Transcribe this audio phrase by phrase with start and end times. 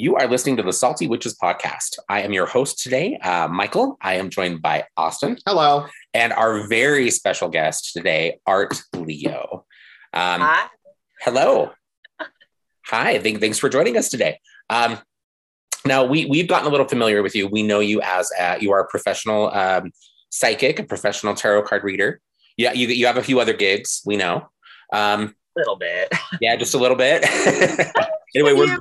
[0.00, 1.98] You are listening to the Salty Witches podcast.
[2.08, 3.98] I am your host today, uh, Michael.
[4.00, 5.36] I am joined by Austin.
[5.44, 5.88] Hello.
[6.14, 9.66] And our very special guest today, Art Leo.
[10.14, 10.68] Um, Hi.
[11.20, 11.72] Hello.
[12.86, 13.18] Hi.
[13.18, 14.40] Th- thanks for joining us today.
[14.70, 14.96] Um,
[15.84, 17.46] now we we've gotten a little familiar with you.
[17.48, 19.92] We know you as a, you are a professional um,
[20.30, 22.22] psychic, a professional tarot card reader.
[22.56, 24.00] Yeah, you you have a few other gigs.
[24.06, 24.48] We know.
[24.94, 26.10] Um, a little bit.
[26.40, 27.22] yeah, just a little bit.
[28.34, 28.78] anyway, we're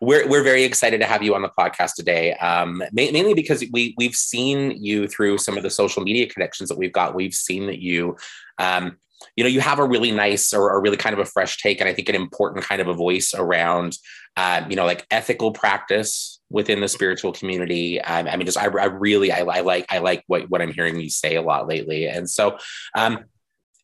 [0.00, 2.34] we're we're very excited to have you on the podcast today.
[2.34, 6.78] Um, mainly because we we've seen you through some of the social media connections that
[6.78, 7.14] we've got.
[7.14, 8.16] We've seen that you,
[8.58, 8.98] um,
[9.36, 11.80] you know, you have a really nice or, or really kind of a fresh take,
[11.80, 13.96] and I think an important kind of a voice around,
[14.36, 18.00] uh, you know, like ethical practice within the spiritual community.
[18.00, 20.72] Um, I mean, just I, I really I, I, like I like what what I'm
[20.72, 22.58] hearing you say a lot lately, and so.
[22.96, 23.24] Um,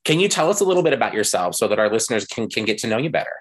[0.04, 2.66] can you tell us a little bit about yourself so that our listeners can, can
[2.66, 3.32] get to know you better?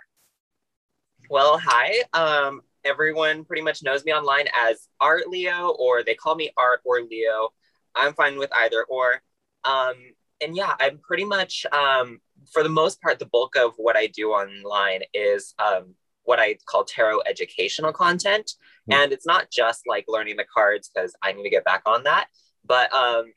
[1.30, 2.04] Well, hi.
[2.14, 6.82] Um, everyone pretty much knows me online as Art Leo, or they call me Art
[6.84, 7.50] or Leo.
[7.96, 9.22] I'm fine with either or.
[9.64, 9.96] Um,
[10.42, 12.20] and yeah, I'm pretty much, um,
[12.52, 16.58] for the most part, the bulk of what I do online is um, what I
[16.66, 18.52] call tarot educational content.
[18.90, 19.02] Mm-hmm.
[19.02, 22.04] And it's not just like learning the cards, because I need to get back on
[22.04, 22.28] that.
[22.66, 23.32] But um,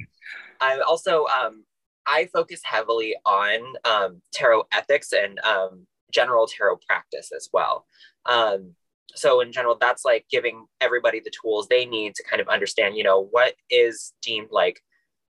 [0.61, 1.65] I also, um,
[2.05, 7.87] I focus heavily on um, tarot ethics and um, general tarot practice as well.
[8.25, 8.75] Um,
[9.15, 12.97] so in general, that's like giving everybody the tools they need to kind of understand,
[12.97, 14.83] you know, what is deemed like,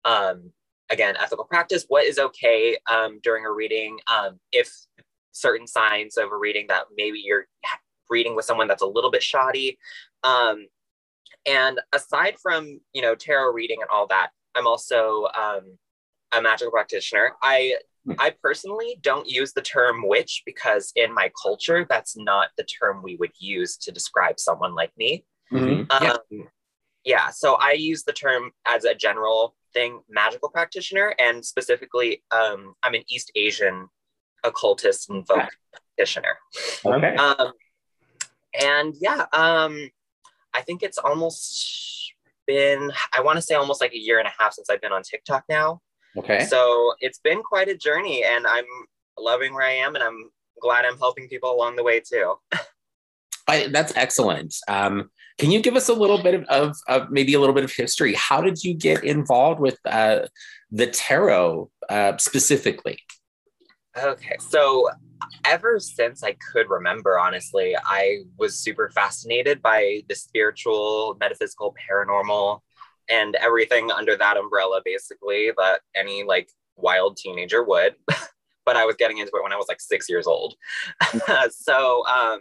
[0.04, 0.52] um,
[0.90, 4.72] again, ethical practice, what is okay um, during a reading, um, if
[5.32, 7.46] certain signs of a reading that maybe you're
[8.10, 9.78] reading with someone that's a little bit shoddy.
[10.24, 10.66] Um,
[11.44, 15.78] and aside from, you know, tarot reading and all that, I'm also um,
[16.32, 17.32] a magical practitioner.
[17.42, 17.74] I.
[18.18, 23.02] I personally don't use the term witch because in my culture, that's not the term
[23.02, 25.24] we would use to describe someone like me.
[25.52, 25.90] Mm-hmm.
[25.90, 26.42] Um, yeah.
[27.04, 27.30] yeah.
[27.30, 32.94] So I use the term as a general thing, magical practitioner, and specifically, um, I'm
[32.94, 33.88] an East Asian
[34.44, 35.48] occultist and folk
[35.96, 36.38] practitioner.
[36.84, 37.16] Okay.
[37.16, 37.52] Um,
[38.60, 39.90] and yeah, um,
[40.54, 42.12] I think it's almost
[42.46, 44.92] been, I want to say almost like a year and a half since I've been
[44.92, 45.80] on TikTok now.
[46.18, 46.44] Okay.
[46.44, 48.64] So it's been quite a journey, and I'm
[49.18, 52.34] loving where I am, and I'm glad I'm helping people along the way too.
[53.48, 54.56] I, that's excellent.
[54.66, 57.62] Um, can you give us a little bit of, of, of, maybe a little bit
[57.62, 58.14] of history?
[58.14, 60.26] How did you get involved with uh,
[60.70, 62.98] the tarot uh, specifically?
[63.96, 64.88] Okay, so
[65.44, 72.60] ever since I could remember, honestly, I was super fascinated by the spiritual, metaphysical, paranormal,
[73.08, 77.94] and everything under that umbrella basically that any like wild teenager would.
[78.64, 80.56] But i was getting into it when i was like six years old.
[81.50, 82.40] So um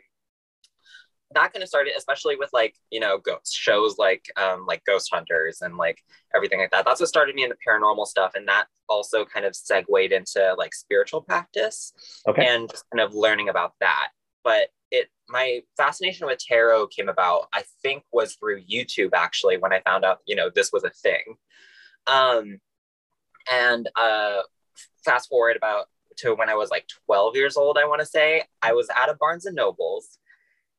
[1.36, 5.10] that kind of started especially with like you know ghost shows like um like ghost
[5.14, 6.00] hunters and like
[6.34, 6.84] everything like that.
[6.84, 10.56] That's what started me in the paranormal stuff and that also kind of segued into
[10.58, 11.94] like spiritual practice
[12.28, 12.48] okay.
[12.48, 14.10] and just kind of learning about that.
[14.44, 19.74] But it my fascination with tarot came about i think was through youtube actually when
[19.74, 21.36] i found out you know this was a thing.
[22.08, 22.60] Um
[23.52, 24.42] and uh
[25.04, 25.86] fast forward about
[26.18, 29.10] to when i was like 12 years old i want to say i was at
[29.10, 30.18] a barnes and nobles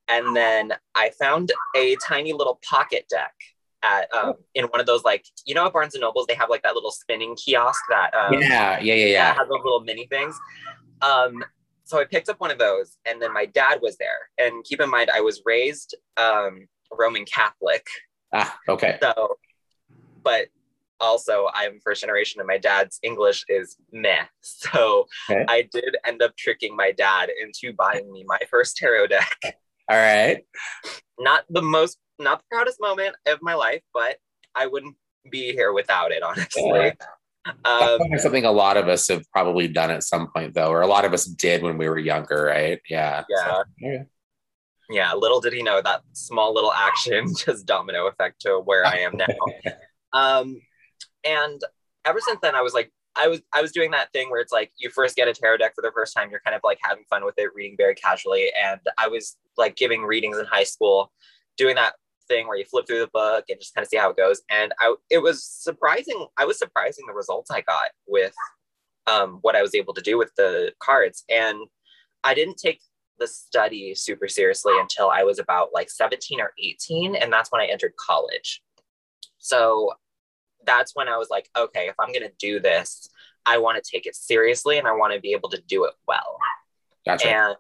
[0.08, 3.34] and then i found a tiny little pocket deck
[3.82, 6.50] at um, in one of those like you know at Barnes and Nobles they have
[6.50, 9.34] like that little spinning kiosk that um, yeah yeah yeah yeah.
[9.34, 10.38] has those little mini things.
[11.02, 11.44] Um,
[11.86, 14.28] so I picked up one of those, and then my dad was there.
[14.38, 17.86] And keep in mind, I was raised um, Roman Catholic.
[18.34, 18.98] Ah, okay.
[19.00, 19.38] So,
[20.24, 20.48] but
[20.98, 24.24] also I'm first generation, and my dad's English is meh.
[24.40, 25.44] So okay.
[25.48, 29.38] I did end up tricking my dad into buying me my first tarot deck.
[29.88, 30.44] All right.
[31.20, 34.16] Not the most, not the proudest moment of my life, but
[34.56, 34.96] I wouldn't
[35.30, 36.64] be here without it, honestly.
[36.64, 36.92] Yeah.
[37.64, 40.86] Um, something a lot of us have probably done at some point, though, or a
[40.86, 42.80] lot of us did when we were younger, right?
[42.88, 43.24] Yeah.
[43.28, 43.44] Yeah.
[43.44, 44.02] So, yeah.
[44.90, 45.12] yeah.
[45.14, 49.16] Little did he know that small little action just domino effect to where I am
[49.16, 49.26] now.
[50.12, 50.60] um,
[51.24, 51.60] and
[52.04, 54.52] ever since then, I was like, I was I was doing that thing where it's
[54.52, 56.78] like you first get a tarot deck for the first time, you're kind of like
[56.82, 58.50] having fun with it, reading very casually.
[58.62, 61.10] And I was like giving readings in high school,
[61.56, 61.94] doing that
[62.28, 64.42] thing where you flip through the book and just kind of see how it goes.
[64.50, 66.26] And I, it was surprising.
[66.36, 68.34] I was surprising the results I got with
[69.06, 71.24] um, what I was able to do with the cards.
[71.28, 71.58] And
[72.24, 72.80] I didn't take
[73.18, 77.16] the study super seriously until I was about like 17 or 18.
[77.16, 78.62] And that's when I entered college.
[79.38, 79.92] So
[80.64, 83.08] that's when I was like, okay, if I'm going to do this,
[83.46, 85.94] I want to take it seriously and I want to be able to do it
[86.06, 86.38] well.
[87.06, 87.28] Gotcha.
[87.28, 87.56] And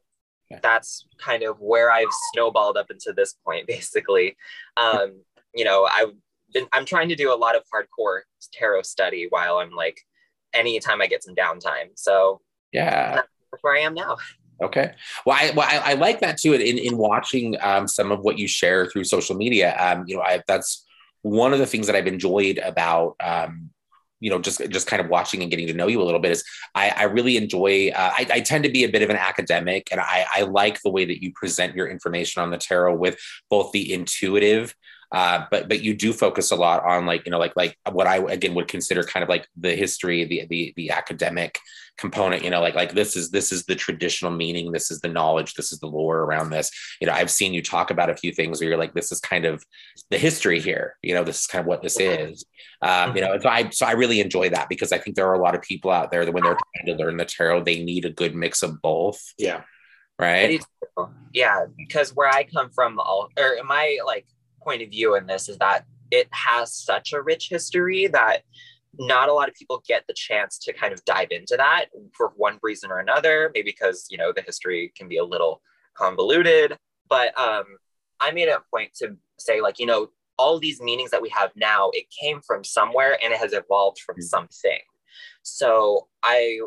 [0.50, 0.60] yeah.
[0.62, 4.36] that's kind of where I've snowballed up into this point, basically.
[4.76, 5.22] Um,
[5.54, 6.12] you know, I've
[6.52, 8.20] been, I'm trying to do a lot of hardcore
[8.52, 10.00] tarot study while I'm like,
[10.52, 11.90] anytime I get some downtime.
[11.94, 12.40] So
[12.72, 14.16] yeah, that's where I am now.
[14.62, 14.92] Okay.
[15.26, 16.54] Well, I, well, I, I like that too.
[16.54, 20.22] In, in watching um, some of what you share through social media, um, you know,
[20.22, 20.84] I, that's
[21.22, 23.70] one of the things that I've enjoyed about, um,
[24.20, 26.32] you know, just just kind of watching and getting to know you a little bit
[26.32, 27.90] is I, I really enjoy.
[27.94, 30.80] Uh, I, I, tend to be a bit of an academic, and I, I like
[30.82, 33.18] the way that you present your information on the tarot with
[33.50, 34.74] both the intuitive
[35.12, 38.06] uh, but but you do focus a lot on like you know like like what
[38.06, 41.58] I again would consider kind of like the history, the the the academic
[41.96, 42.44] component.
[42.44, 45.54] You know, like like this is this is the traditional meaning, this is the knowledge,
[45.54, 46.70] this is the lore around this.
[47.00, 49.20] You know, I've seen you talk about a few things where you're like, this is
[49.20, 49.64] kind of
[50.10, 50.96] the history here.
[51.02, 52.44] You know, this is kind of what this is.
[52.82, 55.34] Um, you know, so I so I really enjoy that because I think there are
[55.34, 57.82] a lot of people out there that when they're trying to learn the tarot, they
[57.82, 59.34] need a good mix of both.
[59.38, 59.62] Yeah.
[60.18, 60.64] Right.
[61.34, 64.26] Yeah, because where I come from, all or my like
[64.66, 68.42] point of view in this is that it has such a rich history that
[68.98, 71.86] not a lot of people get the chance to kind of dive into that
[72.16, 75.60] for one reason or another maybe because you know the history can be a little
[75.94, 76.76] convoluted
[77.08, 77.64] but um
[78.20, 80.08] i made a point to say like you know
[80.38, 83.98] all these meanings that we have now it came from somewhere and it has evolved
[84.00, 84.22] from mm-hmm.
[84.22, 84.80] something
[85.42, 86.58] so i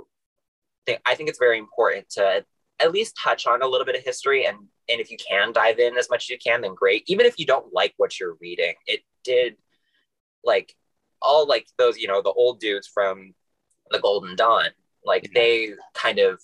[0.85, 2.43] think i think it's very important to
[2.79, 4.57] at least touch on a little bit of history and
[4.89, 7.03] and if you can dive in as much as you can then great.
[7.07, 9.55] Even if you don't like what you're reading it did
[10.43, 10.75] like
[11.21, 13.33] all like those you know the old dudes from
[13.91, 14.69] the golden dawn
[15.03, 15.33] like mm-hmm.
[15.33, 16.41] they kind of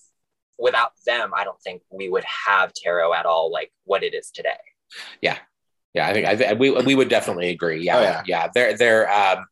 [0.58, 4.32] without them i don't think we would have tarot at all like what it is
[4.32, 4.50] today.
[5.22, 5.38] Yeah.
[5.94, 7.84] Yeah i think i we, we would definitely agree.
[7.84, 7.98] Yeah.
[7.98, 8.24] Oh, yeah.
[8.26, 9.46] yeah they're they're um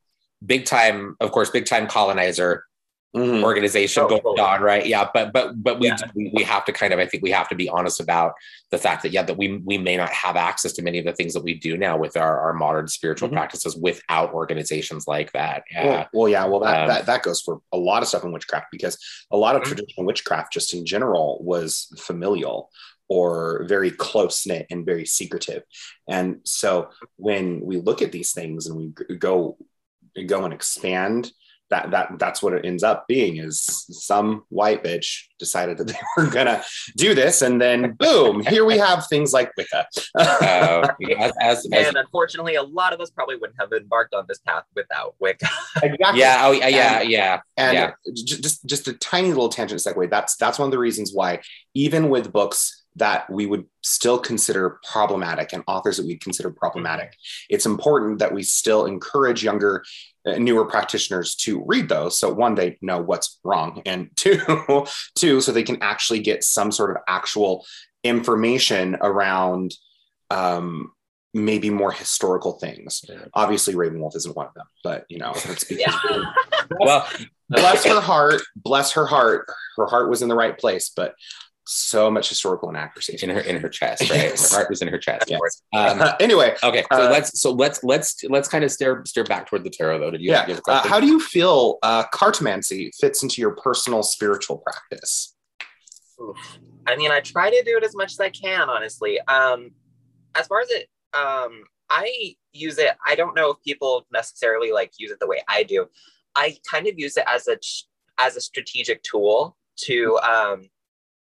[0.46, 2.66] big time of course big time colonizer
[3.16, 3.44] mm-hmm.
[3.44, 4.48] organization oh, going totally.
[4.48, 4.86] on, right?
[4.86, 5.98] Yeah, but but but we, yeah.
[6.16, 8.34] we we have to kind of I think we have to be honest about
[8.72, 11.14] the fact that yeah that we we may not have access to many of the
[11.14, 13.38] things that we do now with our, our modern spiritual mm-hmm.
[13.38, 15.64] practices without organizations like that.
[15.72, 15.86] Yeah.
[15.86, 18.32] Well, well yeah, well that, um, that that goes for a lot of stuff in
[18.32, 18.98] witchcraft because
[19.32, 19.74] a lot of mm-hmm.
[19.74, 22.70] traditional witchcraft just in general was familial
[23.10, 25.64] or very close knit and very secretive.
[26.08, 29.58] And so when we look at these things and we go
[30.26, 31.32] go and expand
[31.74, 36.00] that that that's what it ends up being is some white bitch decided that they
[36.16, 36.64] were gonna
[36.96, 39.88] do this and then boom here we have things like wicca
[40.20, 40.88] uh,
[41.20, 44.64] as, as, and unfortunately a lot of us probably wouldn't have embarked on this path
[44.76, 45.50] without wicca
[45.82, 46.20] exactly.
[46.20, 47.92] yeah oh yeah and, yeah and yeah.
[48.14, 51.40] just just a tiny little tangent segue that's that's one of the reasons why
[51.74, 57.16] even with books that we would still consider problematic and authors that we'd consider problematic.
[57.50, 59.84] It's important that we still encourage younger
[60.26, 62.18] newer practitioners to read those.
[62.18, 64.86] So one they know what's wrong and two
[65.16, 67.66] two so they can actually get some sort of actual
[68.04, 69.74] information around
[70.30, 70.92] um,
[71.34, 73.04] maybe more historical things.
[73.08, 73.26] Yeah.
[73.34, 75.98] obviously ravenwolf isn't one of them but you know it's because yeah.
[76.80, 77.08] well
[77.50, 78.42] bless her heart.
[78.56, 79.48] Bless her heart.
[79.78, 81.16] Her heart was in the right place but
[81.66, 84.38] so much historical inaccuracy in her in her chest, right?
[84.38, 85.30] her heart was in her chest.
[85.30, 85.40] Yes.
[85.74, 86.84] Um, uh, anyway, okay.
[86.92, 90.00] So uh, let's so let's let's let's kind of stare steer back toward the tarot
[90.00, 90.12] though.
[90.12, 90.32] Did you?
[90.32, 90.60] Yeah.
[90.68, 95.36] Uh, how do you feel uh, cartomancy fits into your personal spiritual practice?
[96.88, 99.20] I mean, I try to do it as much as I can, honestly.
[99.22, 99.72] Um,
[100.36, 102.92] as far as it, um, I use it.
[103.06, 105.88] I don't know if people necessarily like use it the way I do.
[106.36, 107.58] I kind of use it as a
[108.20, 110.70] as a strategic tool to um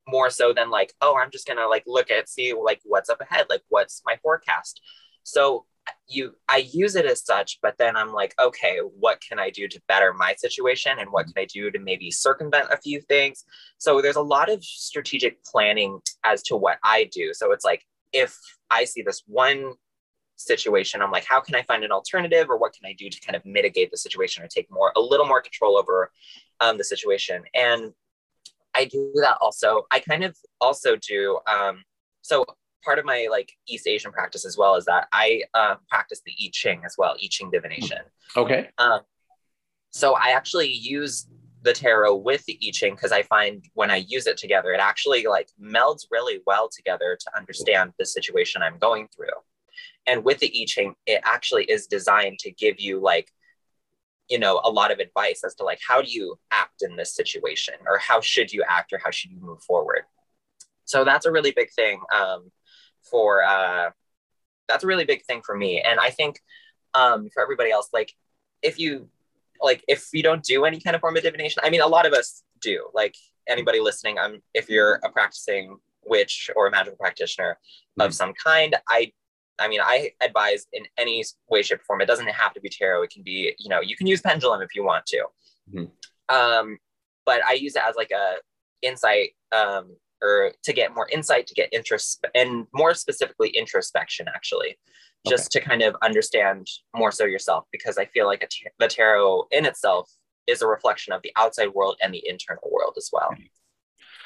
[0.08, 3.20] more so than like oh i'm just gonna like look at see like what's up
[3.20, 4.80] ahead like what's my forecast.
[5.22, 5.66] So
[6.06, 9.66] you i use it as such but then i'm like okay what can i do
[9.66, 13.44] to better my situation and what can i do to maybe circumvent a few things?
[13.78, 17.32] So there's a lot of strategic planning as to what i do.
[17.32, 18.38] So it's like if
[18.70, 19.74] i see this one
[20.36, 23.20] situation i'm like how can i find an alternative or what can i do to
[23.20, 26.12] kind of mitigate the situation or take more a little more control over
[26.60, 27.42] um, the situation?
[27.54, 27.92] And
[28.78, 29.87] I do that also.
[29.90, 31.40] I kind of also do.
[31.47, 31.82] Um,
[32.23, 32.44] so
[32.85, 36.32] part of my like East Asian practice as well is that I uh, practice the
[36.40, 37.99] I Ching as well, I Ching divination.
[38.37, 38.68] Okay.
[38.78, 39.00] Um,
[39.90, 41.26] so I actually use
[41.62, 44.80] the tarot with the I Ching because I find when I use it together, it
[44.80, 49.38] actually like melds really well together to understand the situation I'm going through.
[50.06, 53.32] And with the I Ching, it actually is designed to give you like
[54.28, 57.14] you know a lot of advice as to like how do you act in this
[57.14, 60.02] situation or how should you act or how should you move forward?
[60.85, 62.50] So that's a really big thing um,
[63.02, 63.90] for uh,
[64.68, 65.80] that's a really big thing for me.
[65.80, 66.40] And i think
[66.94, 68.12] um, for everybody else like
[68.62, 69.08] if you
[69.62, 72.06] like if you don't do any kind of form of divination i mean a lot
[72.06, 72.88] of us do.
[72.94, 73.14] Like
[73.47, 78.06] anybody listening i'm if you're a practicing witch or a magical practitioner mm-hmm.
[78.06, 79.12] of some kind, I
[79.58, 82.00] I mean, I advise in any way, shape, or form.
[82.00, 83.02] It doesn't have to be tarot.
[83.02, 85.24] It can be, you know, you can use pendulum if you want to.
[85.72, 86.34] Mm-hmm.
[86.34, 86.78] Um,
[87.26, 88.36] but I use it as like a
[88.82, 94.78] insight um, or to get more insight, to get interest, and more specifically introspection, actually,
[95.26, 95.62] just okay.
[95.62, 97.64] to kind of understand more so yourself.
[97.72, 100.10] Because I feel like t- the tarot in itself
[100.46, 103.30] is a reflection of the outside world and the internal world as well.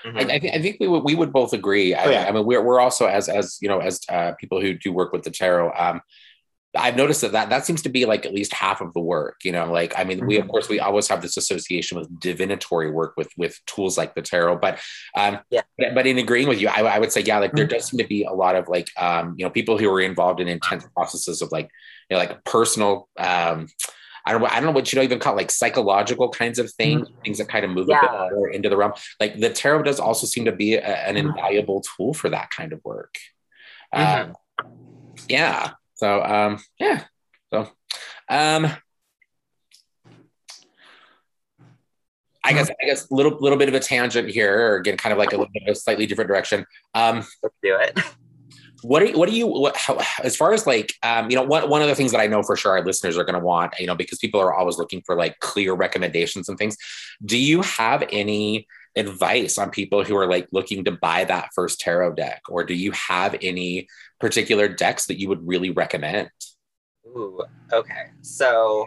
[0.04, 0.18] Mm-hmm.
[0.18, 1.94] I, I, th- I, think we would we would both agree.
[1.94, 2.24] I, oh, yeah.
[2.28, 5.12] I mean, we're we're also as as you know as uh, people who do work
[5.12, 5.72] with the tarot.
[5.76, 6.00] Um,
[6.74, 9.40] I've noticed that, that that seems to be like at least half of the work,
[9.44, 10.26] you know, like, I mean, mm-hmm.
[10.26, 10.50] we, of mm-hmm.
[10.50, 14.56] course, we always have this association with divinatory work with, with tools like the tarot,
[14.56, 14.80] but,
[15.14, 15.60] um, yeah.
[15.76, 17.58] but in agreeing with you, I, I would say, yeah, like mm-hmm.
[17.58, 20.00] there does seem to be a lot of like, um, you know, people who are
[20.00, 21.68] involved in intense processes of like,
[22.08, 23.66] you know, like personal, um,
[24.24, 26.72] I don't, I don't know what you know even call it, like psychological kinds of
[26.72, 27.20] things, mm-hmm.
[27.22, 27.98] things that kind of move yeah.
[27.98, 28.92] a bit more into the realm.
[29.18, 31.28] Like the tarot does also seem to be a, an mm-hmm.
[31.28, 33.14] invaluable tool for that kind of work.
[33.92, 34.34] Um,
[35.28, 35.72] yeah.
[35.94, 37.04] So um, yeah.
[37.52, 37.68] So
[38.28, 38.72] um,
[42.44, 45.18] I guess I guess little little bit of a tangent here, or again, kind of
[45.18, 46.66] like a little bit of a slightly different direction.
[46.94, 47.98] Um, Let's do it.
[48.82, 51.42] What do you, what do you what, how, as far as like um, you know
[51.42, 53.44] one one of the things that I know for sure our listeners are going to
[53.44, 56.76] want you know because people are always looking for like clear recommendations and things.
[57.24, 61.80] Do you have any advice on people who are like looking to buy that first
[61.80, 62.42] tarot deck?
[62.48, 63.88] Or do you have any
[64.20, 66.30] particular decks that you would really recommend?
[67.06, 68.10] Ooh, okay.
[68.20, 68.86] So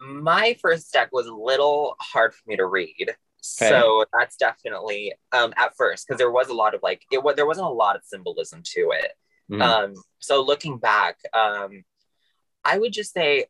[0.00, 3.14] my first deck was a little hard for me to read
[3.60, 3.70] okay.
[3.70, 7.36] so that's definitely um at first because there was a lot of like it was
[7.36, 9.12] there wasn't a lot of symbolism to it
[9.50, 9.62] mm.
[9.62, 11.82] um so looking back um
[12.64, 13.46] i would just say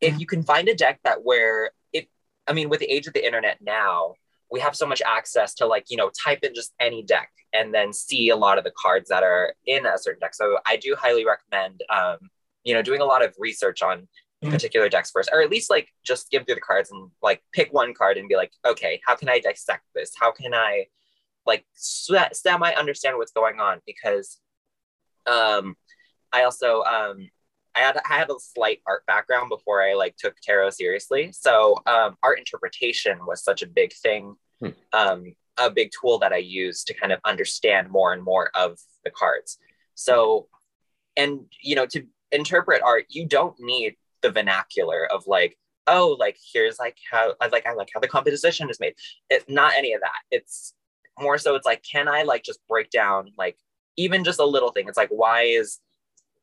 [0.00, 2.08] if you can find a deck that where it
[2.46, 4.14] i mean with the age of the internet now
[4.50, 7.72] we have so much access to like you know type in just any deck and
[7.72, 10.76] then see a lot of the cards that are in a certain deck so i
[10.76, 12.18] do highly recommend um,
[12.64, 14.08] you know doing a lot of research on
[14.44, 14.54] mm-hmm.
[14.54, 17.72] particular decks first or at least like just skim through the cards and like pick
[17.72, 20.86] one card and be like okay how can i dissect this how can i
[21.46, 24.40] like semi understand what's going on because
[25.26, 25.76] um
[26.32, 27.28] i also um
[27.76, 31.32] I had I had a slight art background before I like took tarot seriously.
[31.32, 34.68] So um, art interpretation was such a big thing hmm.
[34.92, 38.78] um, a big tool that I use to kind of understand more and more of
[39.04, 39.58] the cards.
[39.94, 40.48] So,
[41.16, 46.36] and you know, to interpret art, you don't need the vernacular of like, oh, like
[46.52, 48.94] here's like how I like I like how the composition is made.
[49.30, 50.18] It's not any of that.
[50.30, 50.74] It's
[51.20, 53.56] more so it's like, can I like just break down like
[53.96, 54.88] even just a little thing?
[54.88, 55.78] It's like, why is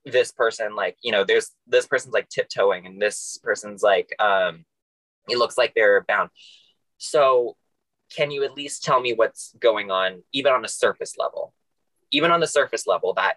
[0.05, 4.63] this person like, you know, there's this person's like tiptoeing and this person's like um
[5.27, 6.29] it looks like they're bound.
[6.97, 7.57] So
[8.15, 11.53] can you at least tell me what's going on, even on a surface level?
[12.11, 13.35] Even on the surface level, that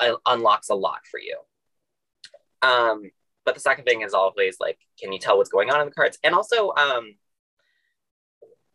[0.00, 1.36] uh, unlocks a lot for you.
[2.62, 3.10] Um,
[3.44, 5.94] but the second thing is always like, can you tell what's going on in the
[5.94, 6.18] cards?
[6.22, 7.14] And also, um,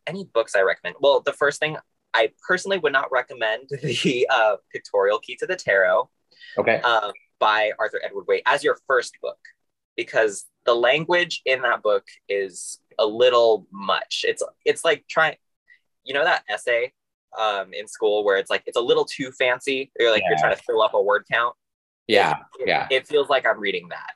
[0.07, 0.97] any books I recommend.
[0.99, 1.77] Well, the first thing
[2.13, 6.09] I personally would not recommend the uh, Pictorial Key to the Tarot.
[6.57, 6.79] Okay.
[6.81, 9.37] Um, by Arthur Edward Waite as your first book,
[9.97, 14.23] because the language in that book is a little much.
[14.27, 15.35] It's it's like trying,
[16.03, 16.93] you know, that essay
[17.37, 19.91] um, in school where it's like it's a little too fancy.
[19.99, 20.29] You're like yeah.
[20.29, 21.55] you're trying to fill up a word count.
[22.07, 22.87] Yeah, it, yeah.
[22.91, 24.13] It, feels like I'm reading that.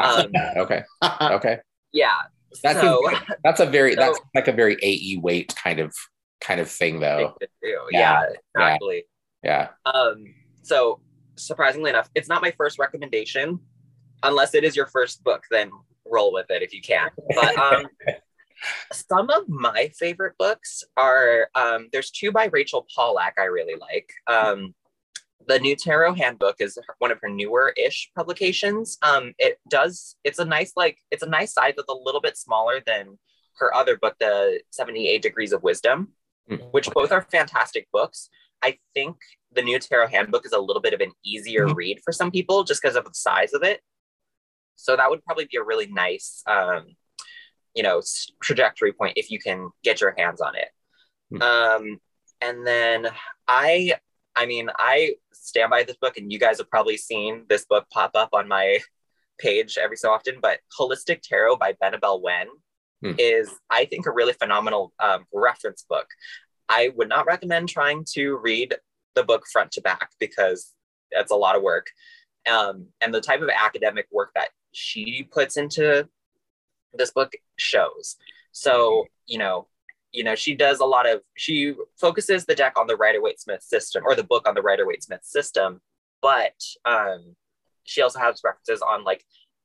[0.00, 0.82] Um, okay.
[1.20, 1.58] Okay.
[1.92, 2.16] Yeah.
[2.62, 5.94] That's so, a, that's a very so, that's like a very AE Waite kind of
[6.40, 7.36] kind of thing though.
[7.62, 9.04] Yeah, yeah, exactly.
[9.42, 9.68] Yeah.
[9.84, 10.34] Um.
[10.62, 11.00] So
[11.36, 13.60] surprisingly enough, it's not my first recommendation,
[14.22, 15.44] unless it is your first book.
[15.50, 15.70] Then
[16.10, 17.08] roll with it if you can.
[17.34, 17.86] But um,
[18.92, 24.10] some of my favorite books are um, there's two by Rachel Pollack I really like.
[24.26, 24.74] Um,
[25.46, 28.98] the New Tarot Handbook is one of her newer-ish publications.
[29.02, 32.36] Um, it does it's a nice like it's a nice size that's a little bit
[32.36, 33.18] smaller than
[33.58, 36.08] her other book, the 78 Degrees of Wisdom,
[36.50, 36.64] mm-hmm.
[36.66, 38.28] which both are fantastic books.
[38.62, 39.16] I think
[39.52, 41.76] the New Tarot Handbook is a little bit of an easier mm-hmm.
[41.76, 43.80] read for some people just because of the size of it.
[44.76, 46.96] So that would probably be a really nice, um,
[47.74, 48.00] you know,
[48.42, 50.68] trajectory point if you can get your hands on it.
[51.32, 51.42] Mm-hmm.
[51.42, 52.00] Um,
[52.40, 53.08] and then
[53.46, 53.94] I,
[54.36, 57.86] I mean, I stand by this book, and you guys have probably seen this book
[57.92, 58.78] pop up on my
[59.38, 60.36] page every so often.
[60.40, 62.46] But Holistic Tarot by Benebell Wen
[63.04, 63.14] mm.
[63.18, 66.06] is, I think, a really phenomenal um, reference book.
[66.68, 68.76] I would not recommend trying to read
[69.14, 70.72] the book front to back because
[71.10, 71.88] that's a lot of work.
[72.50, 76.08] Um, and the type of academic work that she puts into
[76.94, 78.16] this book shows.
[78.52, 79.68] So, you know,
[80.12, 83.40] you know, she does a lot of, she focuses the deck on the Rider Waite
[83.40, 85.80] Smith system or the book on the Rider Waite Smith system,
[86.20, 87.36] but um,
[87.84, 89.24] she also has references on like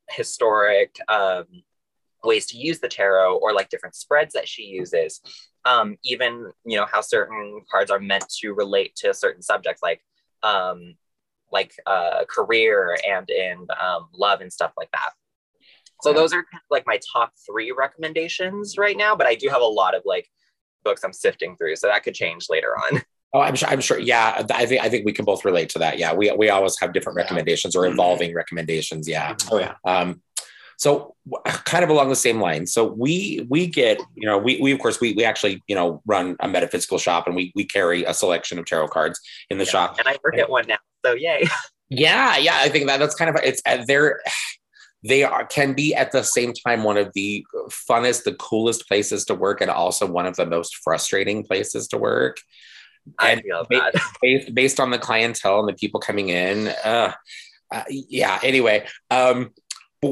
[0.09, 1.45] historic um,
[2.23, 5.21] ways to use the tarot or like different spreads that she uses.
[5.65, 10.01] Um, even, you know, how certain cards are meant to relate to certain subjects like,
[10.43, 10.95] um,
[11.51, 15.11] like uh, career and in um, love and stuff like that.
[16.05, 19.65] So those are like my top three recommendations right now, but I do have a
[19.65, 20.29] lot of like
[20.83, 23.01] books I'm sifting through, so that could change later on.
[23.33, 23.67] Oh, I'm sure.
[23.67, 23.99] I'm sure.
[23.99, 25.97] Yeah, I think I think we can both relate to that.
[25.97, 29.09] Yeah, we we always have different recommendations or evolving recommendations.
[29.09, 29.35] Yeah.
[29.51, 29.73] Oh yeah.
[29.83, 30.21] Um,
[30.77, 31.15] so
[31.65, 32.65] kind of along the same line.
[32.65, 36.01] So we we get you know we we of course we we actually you know
[36.05, 39.19] run a metaphysical shop and we we carry a selection of tarot cards
[39.49, 39.99] in the Yeah, shop.
[39.99, 41.45] and I work at one now, so yay.
[41.89, 44.21] Yeah, yeah, I think that that's kind of it's uh, they're
[45.03, 49.25] they are can be at the same time one of the funnest, the coolest places
[49.25, 52.37] to work, and also one of the most frustrating places to work.
[53.19, 53.93] I And feel bad.
[54.21, 56.69] based based on the clientele and the people coming in.
[56.83, 57.13] Uh,
[57.71, 58.39] uh, yeah.
[58.43, 59.51] Anyway, um,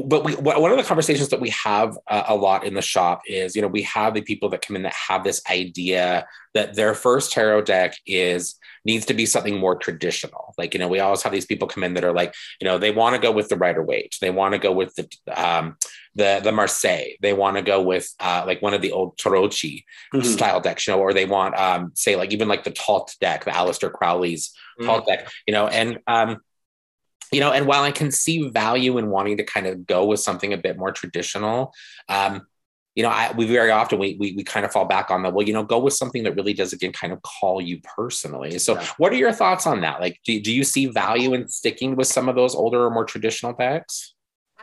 [0.02, 3.22] but, we one of the conversations that we have uh, a lot in the shop
[3.26, 6.74] is you know we have the people that come in that have this idea that
[6.74, 10.54] their first tarot deck is needs to be something more traditional.
[10.58, 12.78] Like you know we always have these people come in that are like you know
[12.78, 15.76] they want to go with the Rider Waite, they want to go with the um,
[16.14, 19.84] the the Marseille, they want to go with uh, like one of the old Tarocchi
[20.14, 20.24] Mhm.
[20.24, 23.44] style decks, you know, or they want um say like even like the Thoth deck,
[23.44, 24.86] the Aleister Crowley's Mm.
[24.86, 26.40] Thoth deck, you know, and um
[27.32, 30.20] you know, and while I can see value in wanting to kind of go with
[30.20, 31.72] something a bit more traditional,
[32.08, 32.46] um,
[32.94, 35.30] you know, I, we very often we, we we kind of fall back on the
[35.30, 38.58] well, you know, go with something that really does again kind of call you personally.
[38.60, 38.86] So, Yeah.
[38.98, 40.00] what are your thoughts on that?
[40.00, 43.04] Like, do, do you see value in sticking with some of those older or more
[43.04, 44.14] traditional decks?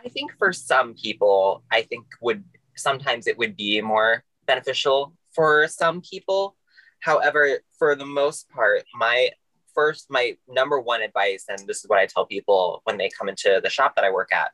[0.03, 2.43] I think for some people, I think would
[2.77, 6.55] sometimes it would be more beneficial for some people.
[7.01, 9.29] However, for the most part, my
[9.73, 13.29] first, my number one advice, and this is what I tell people when they come
[13.29, 14.51] into the shop that I work at,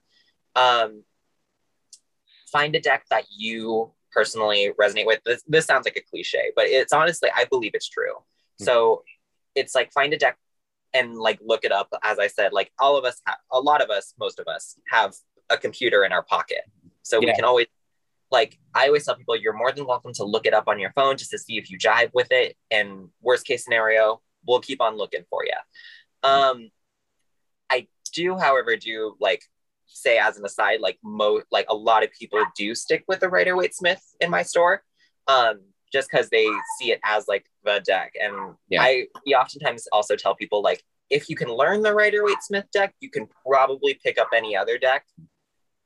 [0.56, 1.04] um,
[2.52, 5.22] find a deck that you personally resonate with.
[5.26, 8.14] This, this sounds like a cliche, but it's honestly, I believe it's true.
[8.60, 9.04] So
[9.54, 10.38] it's like find a deck
[10.94, 11.90] and like look it up.
[12.04, 14.80] As I said, like all of us, have, a lot of us, most of us
[14.90, 15.14] have
[15.50, 16.62] a computer in our pocket.
[17.04, 17.68] So we can always,
[18.32, 20.92] like, I always tell people you're more than welcome to look it up on your
[20.92, 22.58] phone just to see if you jive with it.
[22.72, 26.30] And worst case scenario, we'll keep on looking for you.
[26.30, 26.70] Um,
[27.70, 29.44] I do, however, do like
[29.88, 33.30] say as an aside, like mo like a lot of people do stick with the
[33.30, 34.84] Rider Waite Smith in my store.
[35.28, 35.60] Um,
[35.92, 36.46] just because they
[36.78, 38.14] see it as like the deck.
[38.22, 38.82] And Yeah.
[38.82, 42.66] I we oftentimes also tell people like if you can learn the Rider Waite Smith
[42.74, 45.06] deck, you can probably pick up any other deck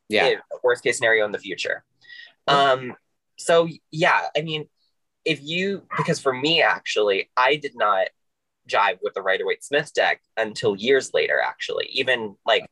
[0.09, 1.83] Yeah, if- worst case scenario in the future.
[2.47, 2.95] Um,
[3.37, 4.67] so yeah, I mean,
[5.23, 8.07] if you because for me actually, I did not
[8.71, 11.39] jive with the Rider Waite Smith deck until years later.
[11.43, 12.65] Actually, even like,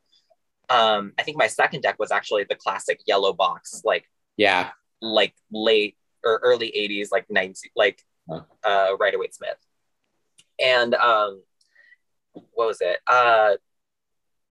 [0.69, 4.05] um, I think my second deck was actually the classic yellow box, like
[4.37, 8.41] yeah, like late or early '80s, like 90, like Huh.
[8.63, 9.57] uh, Rider Waite Smith,
[10.59, 11.41] and um,
[12.33, 12.99] what was it?
[13.07, 13.53] Uh,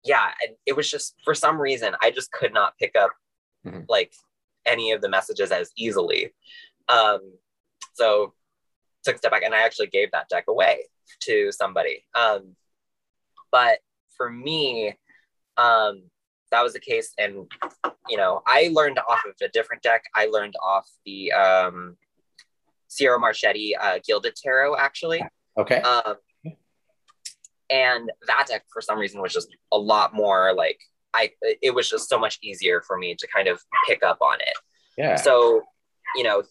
[0.05, 3.11] yeah, and it was just for some reason I just could not pick up
[3.67, 3.87] Mhm.
[3.89, 4.13] like
[4.67, 6.35] any of the messages as easily.
[6.89, 7.39] Um,
[7.95, 8.35] so
[9.05, 10.87] took a step back and I actually gave that deck away
[11.23, 12.05] to somebody.
[12.15, 12.57] Um,
[13.51, 13.79] but
[14.17, 14.97] for me,
[15.57, 16.03] um,
[16.51, 17.13] that was the case.
[17.19, 17.51] And,
[18.09, 20.05] you know, I learned off of a different deck.
[20.15, 21.97] I learned off the um,
[22.89, 25.23] Ciro Marchetti uh, Gilded Tarot, actually.
[25.59, 26.17] okay, Um,
[27.71, 30.79] and that deck, for some reason, was just a lot more like
[31.15, 31.31] I.
[31.41, 34.55] It was just so much easier for me to kind of pick up on it.
[34.99, 35.63] yeah, So,
[36.17, 36.43] you know,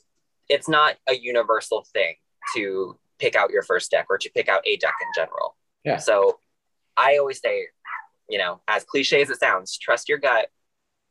[0.49, 2.15] it's not a universal thing
[2.55, 5.55] to pick out your first deck or to pick out a deck in general.
[5.85, 5.97] Yeah.
[5.97, 6.39] So,
[6.97, 7.67] I always say,
[8.29, 10.47] you know, as cliche as it sounds, trust your gut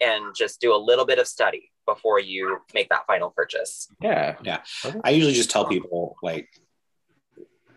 [0.00, 3.88] and just do a little bit of study before you make that final purchase.
[4.02, 4.60] yeah, Yeah.
[5.04, 6.48] I usually just tell people like,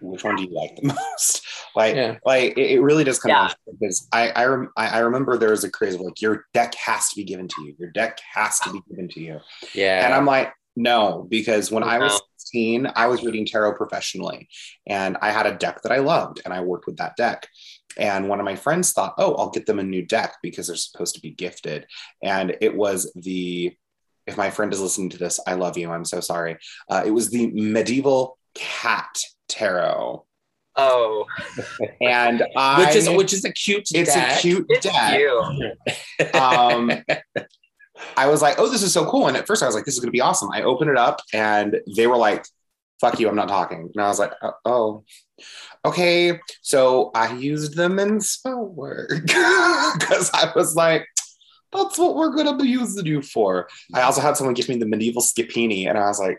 [0.01, 1.45] which one do you like the most?
[1.75, 2.17] like, Yeah.
[2.25, 3.47] like it, it really does come Yeah.
[3.47, 6.45] down because I I, rem- I I remember there was a craze of like your
[6.53, 7.75] deck has to be given to you.
[7.79, 9.39] Your deck has to be given to you.
[9.73, 10.05] yeah.
[10.05, 12.19] And I'm like, no, because when I was No.
[12.53, 14.47] 16, I was reading tarot professionally
[14.87, 17.47] and I had a deck that I loved and I worked with that deck.
[17.97, 20.75] And one of my friends thought, oh, I'll get them a new deck because they're
[20.75, 21.85] supposed to be gifted.
[22.23, 23.75] And it was the,
[24.27, 25.91] if my friend is listening to this, I love you.
[25.91, 26.57] I'm so sorry.
[26.89, 30.25] Uh, it was the medieval cat tarot.
[30.75, 31.25] Oh,
[32.01, 33.89] And I, which is which is a cute.
[33.93, 34.37] it's deck.
[34.37, 35.19] a cute it's deck.
[35.19, 36.39] you.
[36.39, 36.91] um,
[38.17, 39.27] I was like, oh, this is so cool.
[39.27, 40.49] And at first I was like, this is going to be awesome.
[40.51, 42.45] I opened it up and they were like
[43.03, 43.89] fuck you, I'm not talking.
[43.93, 45.03] And I was like, oh, oh.
[45.83, 46.39] okay.
[46.61, 51.05] So I used them in spell work because I was like,
[51.73, 53.67] that's what we're gonna be using you for.
[53.93, 56.37] I also had someone give me the medieval Scapini, and I was like,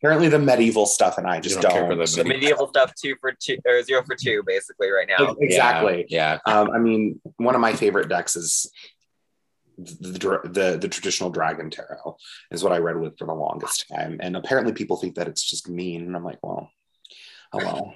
[0.00, 1.70] apparently the medieval stuff, and I just You don't.
[1.70, 4.90] don't care for the The medieval stuff two for two or zero for two basically
[4.90, 5.36] right now.
[5.38, 6.06] exactly.
[6.08, 6.38] Yeah.
[6.46, 8.72] Um, I mean, one of my favorite decks is
[9.76, 12.16] the, the the traditional Dragon Tarot
[12.50, 15.42] is what I read with for the longest time, and apparently people think that it's
[15.42, 16.70] just mean, and I'm like, well,
[17.52, 17.94] oh well.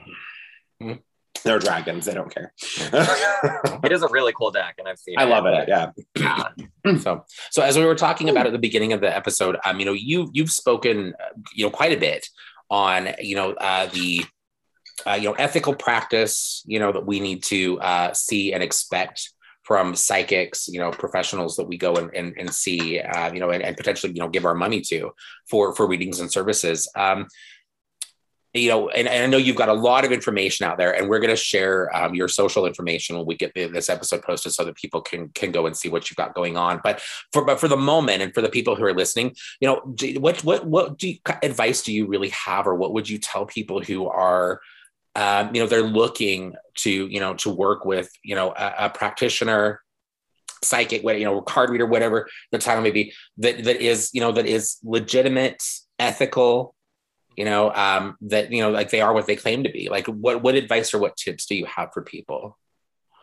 [0.81, 0.93] Hmm.
[1.45, 2.53] They're dragons; they don't care.
[3.85, 5.69] It is a really cool deck, and I've seen I love it.
[5.69, 6.49] Yeah, yeah.
[6.99, 9.87] So, so as we were talking about at the beginning of the episode, um, you
[9.87, 12.27] know, you you've spoken, uh, you know, quite a bit
[12.71, 14.25] on, you know, uh, the,
[15.07, 19.33] uh, you know, ethical practice, you know, that we need to uh, see and expect
[19.69, 23.51] from psychics, you know, professionals that we go and and, and see, uh, you know,
[23.51, 25.11] and, and potentially, you know, give our money to
[25.51, 26.91] for for readings and services.
[26.97, 27.27] Um,
[28.55, 31.07] you know, and, and I know you've got a lot of information out there, and
[31.09, 34.53] we're going to share um, your social information when we get the, this episode posted,
[34.53, 36.81] so that people can can go and see what you've got going on.
[36.83, 37.03] But
[37.33, 40.19] for but for the moment, and for the people who are listening, you know, do,
[40.19, 43.45] what what what do you, advice do you really have, or what would you tell
[43.45, 44.63] people who are,
[45.19, 48.91] um, you know, they're looking to you know to work with you know a, a
[48.91, 49.81] practitioner,
[50.63, 54.21] psychic, what you know, card reader, whatever the title may be, that that is you
[54.21, 55.63] know that is legitimate,
[55.99, 56.75] ethical
[57.37, 60.07] you know um, that you know like they are what they claim to be like
[60.07, 62.59] what what advice or what tips do you have for people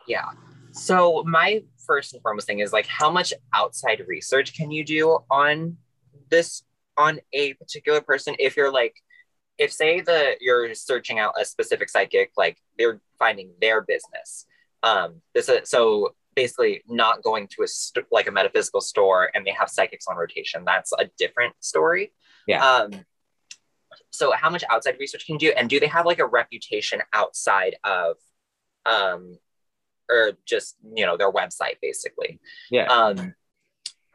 [0.07, 0.25] Yeah.
[0.71, 5.19] So my first and foremost thing is like how much outside research can you do
[5.29, 5.77] on
[6.29, 6.63] this
[6.97, 8.95] on a particular person if you're like
[9.57, 14.45] if say that you're searching out a specific psychic like they're finding their business
[14.83, 19.45] um this is so basically not going to a st- like a metaphysical store and
[19.45, 22.11] they have psychics on rotation that's a different story.
[22.45, 22.63] Yeah.
[22.63, 22.91] um
[24.11, 25.53] so how much outside research can you do?
[25.57, 28.17] And do they have like a reputation outside of
[28.85, 29.37] um
[30.09, 32.39] or just you know their website basically?
[32.69, 32.85] Yeah.
[32.85, 33.33] Um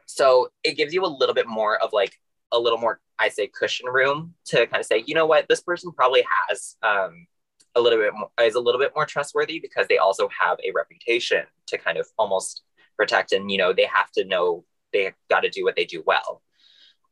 [0.05, 2.13] so it gives you a little bit more of like
[2.51, 5.47] a little more i say cushion room to kind of say you know what?
[5.47, 7.27] This person probably has um
[7.75, 10.71] a little bit more is a little bit more trustworthy because they also have a
[10.73, 12.63] reputation to kind of almost
[12.97, 16.03] protect and you know they have to know they got to do what they do
[16.05, 16.41] well.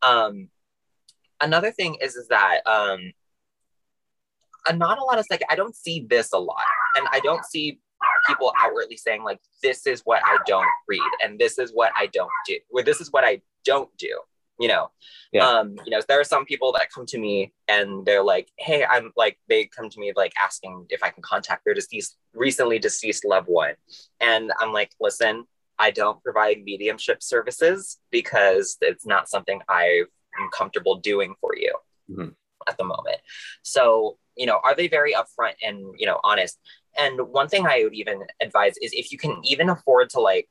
[0.02, 0.50] Um
[1.42, 3.12] another thing is is that um
[4.76, 6.62] not a lot of like i don't see this a lot
[6.96, 7.80] and i don't see
[8.28, 12.06] people outwardly saying like this is what i don't read and this is what i
[12.08, 14.20] don't do or this is what i don't do
[14.60, 14.92] you know
[15.32, 15.48] Yeah.
[15.48, 18.84] um you know there are some people that come to me and they're like hey
[18.86, 22.78] i'm like they come to me like asking if i can contact their deceased recently
[22.78, 23.76] deceased loved one
[24.20, 25.46] and i'm like listen
[25.80, 30.04] i don't provide mediumship services because it's not something i
[30.40, 31.74] am comfortable doing for you
[32.12, 32.36] Mhm.
[32.68, 33.20] at the moment
[33.64, 36.60] so you know are they very upfront and you know honest
[36.98, 40.50] and one thing i would even advise is if you can even afford to like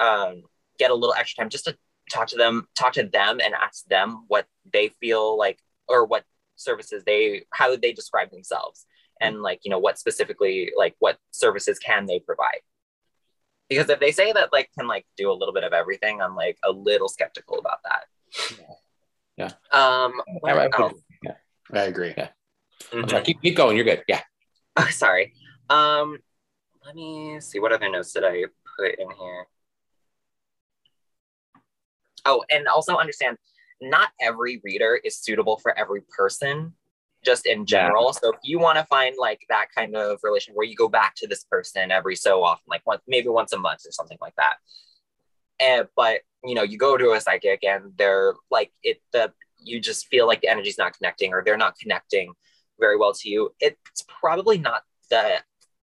[0.00, 0.42] um,
[0.78, 1.76] get a little extra time just to
[2.08, 6.24] talk to them talk to them and ask them what they feel like or what
[6.56, 8.86] services they how would they describe themselves
[9.20, 12.60] and like you know what specifically like what services can they provide
[13.68, 16.34] because if they say that like can like do a little bit of everything i'm
[16.34, 18.04] like a little skeptical about that
[19.36, 19.52] Yeah.
[19.72, 20.90] um what I- I
[21.22, 21.32] yeah.
[21.72, 22.14] I agree.
[22.92, 23.24] I'm Mhm.
[23.24, 24.22] keep, keep going you're good yeah
[24.76, 25.34] Oh, sorry.
[25.68, 26.18] Um,
[26.86, 28.44] let me see what other notes did I
[28.78, 29.46] put in here.
[32.24, 33.36] Oh, and also understand
[33.80, 36.74] not every reader is suitable for every person,
[37.24, 38.12] just in general.
[38.12, 41.14] So if you want to find like that kind of relation where you go back
[41.16, 44.34] to this person every so often, like once maybe once a month or something like
[44.36, 44.56] that.
[45.60, 49.80] And but you know, you go to a psychic and they're like it the you
[49.80, 52.32] just feel like the energy's not connecting or they're not connecting
[52.78, 53.50] very well to you.
[53.60, 55.42] It's probably not that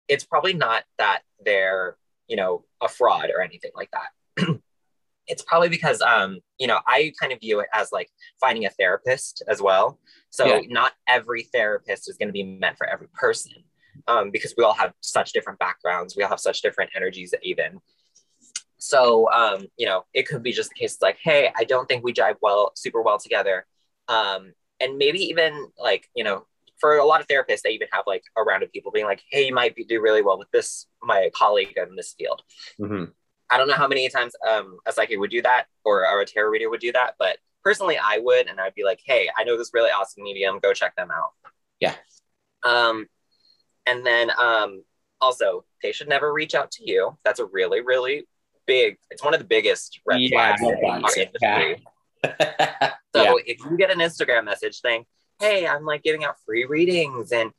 [0.08, 4.48] it's probably not that they're you know a fraud or anything like that
[5.28, 8.10] it's probably because um you know i kind of view it as like
[8.40, 10.62] finding a therapist as well so Yeah.
[10.68, 13.54] not every therapist is going to be meant for every person
[14.08, 17.80] um because we all have such different backgrounds we all have such different energies even
[18.78, 21.88] so um you know it could be just the case it's like hey i don't
[21.88, 23.66] think we jive well super well together
[24.08, 26.46] um and maybe even like you know
[26.80, 29.24] for a lot of therapists, they even have like a round of people being like,
[29.32, 32.44] "Hey, you might be, do really well with this, my colleague in this field."
[32.80, 33.14] Mhm.
[33.50, 36.26] I don't know how many times um, a psychic would do that or, or a
[36.26, 39.44] tarot reader would do that, but personally, I would, and I'd be like, "Hey, I
[39.44, 40.60] know this really awesome medium.
[40.60, 41.32] Go check them out."
[41.80, 41.96] Yeah.
[42.64, 43.08] Um,
[43.86, 44.84] and then um,
[45.22, 47.18] also, they should never reach out to you.
[47.24, 48.28] That's a really, really
[48.66, 48.98] big.
[49.12, 51.84] It's one of the biggest red Yeah, flags in red our flags, industry.
[53.16, 53.34] So Yeah.
[53.46, 55.06] if you get an Instagram message saying,
[55.40, 57.52] hey, I'm like giving out free readings and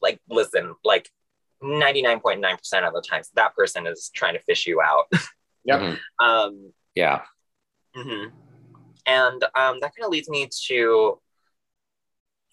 [0.00, 1.10] like listen, like
[1.62, 5.06] 99.9% of the times that person is trying to fish you out.
[5.64, 5.80] Yep.
[5.80, 5.98] Mhm.
[6.20, 7.22] um Yeah.
[7.94, 8.30] mhm.
[9.04, 11.20] and um that kind of leads me to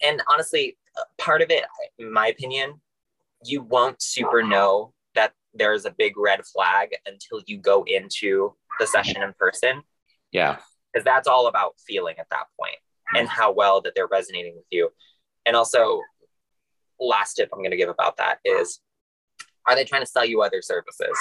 [0.02, 1.64] and honestly uh, part of it
[1.98, 2.80] in my opinion
[3.42, 8.86] you won't super know that there's a big red flag until you go into the
[8.86, 9.82] session in person
[10.32, 10.58] Yeah.
[10.92, 12.76] because that's all about feeling at that point
[13.14, 14.90] and how well that they're resonating with you.
[15.46, 16.02] And also,
[17.00, 18.80] last tip I'm going to give about that is
[19.66, 21.18] are they trying to sell you other services?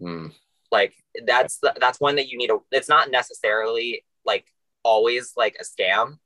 [0.00, 0.32] Mm.
[0.70, 0.94] Like
[1.26, 4.46] that's the, that's one that you need to it's not necessarily like
[4.82, 6.18] always like a scam,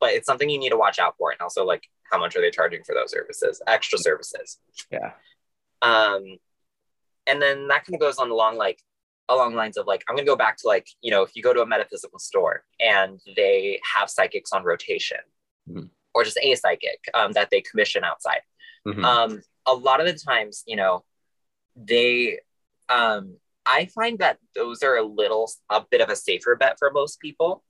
[0.00, 2.40] but it's something you need to watch out for and also like how much are
[2.40, 4.58] they charging for those services, extra services.
[4.90, 5.12] Yeah.
[5.82, 6.38] Um
[7.26, 8.80] and then that kind of goes on along like
[9.30, 11.42] along lines of like i'm going to go back to like you know if you
[11.42, 15.16] go to a metaphysical store and they have psychics on rotation
[15.66, 15.88] Mhm.
[16.14, 18.42] or just a psychic um, that they commission outside
[18.86, 19.02] Mhm.
[19.02, 21.04] um, a lot of the times you know
[21.76, 22.38] they
[22.88, 26.90] um, i find that those are a little a bit of a safer bet for
[26.90, 27.62] most people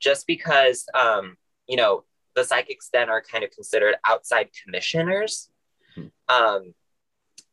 [0.00, 5.50] just because um, you know the psychics then are kind of considered outside commissioners
[5.96, 6.10] Mhm.
[6.28, 6.74] um,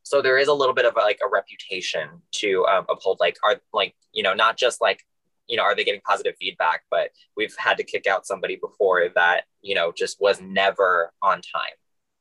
[0.04, 3.38] so there is a little bit of a, like a reputation to um, uphold like
[3.44, 5.04] are like you know not just like
[5.48, 9.10] you know are they getting positive feedback but we've had to kick out somebody before
[9.16, 11.78] that you know just was never on time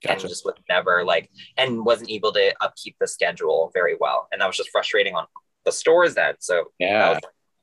[0.08, 4.28] and just was never like and wasn't able to upkeep the schedule very well.
[4.32, 5.26] And that was just frustrating on
[5.64, 7.08] the stores then so that Yeah.
[7.14, 7.20] was-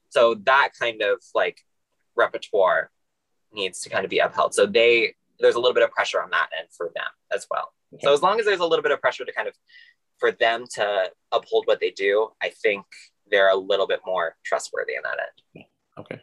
[0.10, 1.60] so that kind of like
[2.16, 2.92] repertoire
[3.54, 4.54] needs to kind of be upheld.
[4.54, 7.74] So they there's a little bit of pressure on that end for them as well.
[8.02, 9.56] So as long as there's a little bit of pressure to kind of
[10.20, 12.86] for them to uphold what they do i think
[13.32, 15.18] they're a little bit more trustworthy in that
[15.56, 15.66] end.
[15.98, 16.22] Okay.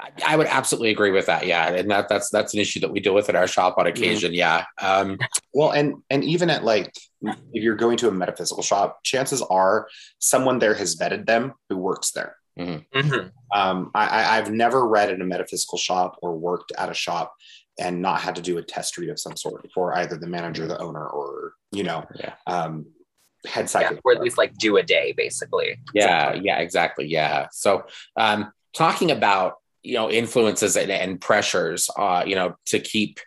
[0.00, 1.46] I- I would absolutely agree with that.
[1.46, 3.86] Yeah, and that that's that's an issue that we deal with at our shop on
[3.86, 4.32] occasion.
[4.34, 4.64] Yeah.
[4.80, 5.18] Um,
[5.52, 9.88] Well, and and even at like if you're going to a metaphysical shop, chances are
[10.18, 12.36] someone there has vetted them who works there.
[12.58, 13.30] Mhm.
[13.54, 17.34] Um, I, I, I've never read in a metaphysical shop or worked at a shop
[17.78, 20.66] and not had to do a test read of some sort for either the manager,
[20.66, 22.34] the owner, or you know, Yeah.
[22.46, 22.86] um,
[23.46, 24.00] head yeah, psychic.
[24.04, 26.34] or at least like do a day basically yeah.
[26.34, 26.58] Yeah.
[26.58, 27.06] Exactly.
[27.06, 27.46] Yeah.
[27.52, 27.84] So,
[28.16, 33.20] um, talking about you know influences and, and pressures, uh, you know, to keep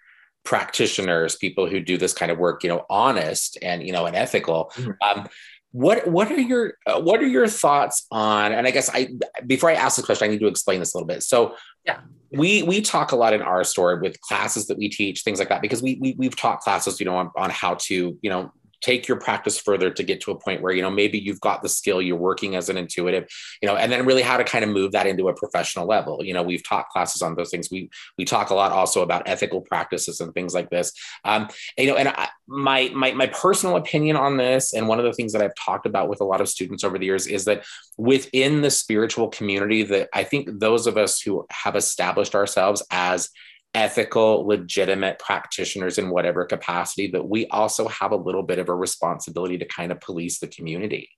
[0.43, 4.15] practitioners, people who do this kind of work, you know, honest and you know and
[4.15, 4.71] ethical.
[4.75, 4.95] Mhm.
[5.01, 5.27] Um,
[5.71, 8.51] what what are your uh, what are your thoughts on?
[8.51, 9.07] And I guess I
[9.47, 11.23] before I ask this question, I need to explain this a little bit.
[11.23, 12.01] So Yeah.
[12.31, 15.49] we we talk a lot in our store with classes that we teach, things like
[15.49, 18.51] that, because we, we we've taught classes, you know, on, on how to you know
[18.81, 21.61] take your practice further to get to a point where you know maybe you've got
[21.61, 23.27] the skill you're working as an intuitive
[23.61, 26.23] you know and then really how to kind of move that into a professional level.
[26.23, 27.69] You know we've taught classes on those things.
[27.71, 30.93] We we talk a lot also about ethical practices and things like this.
[31.23, 35.05] Um you know and I, my my my personal opinion on this and one of
[35.05, 37.45] the things that i've talked about with a lot of students over the years is
[37.45, 37.63] that
[37.97, 43.29] within the spiritual community that i think those of us who have established ourselves as
[43.73, 48.75] ethical, legitimate practitioners in whatever capacity, that we also have a little bit of a
[48.75, 51.09] responsibility to kind of police the community.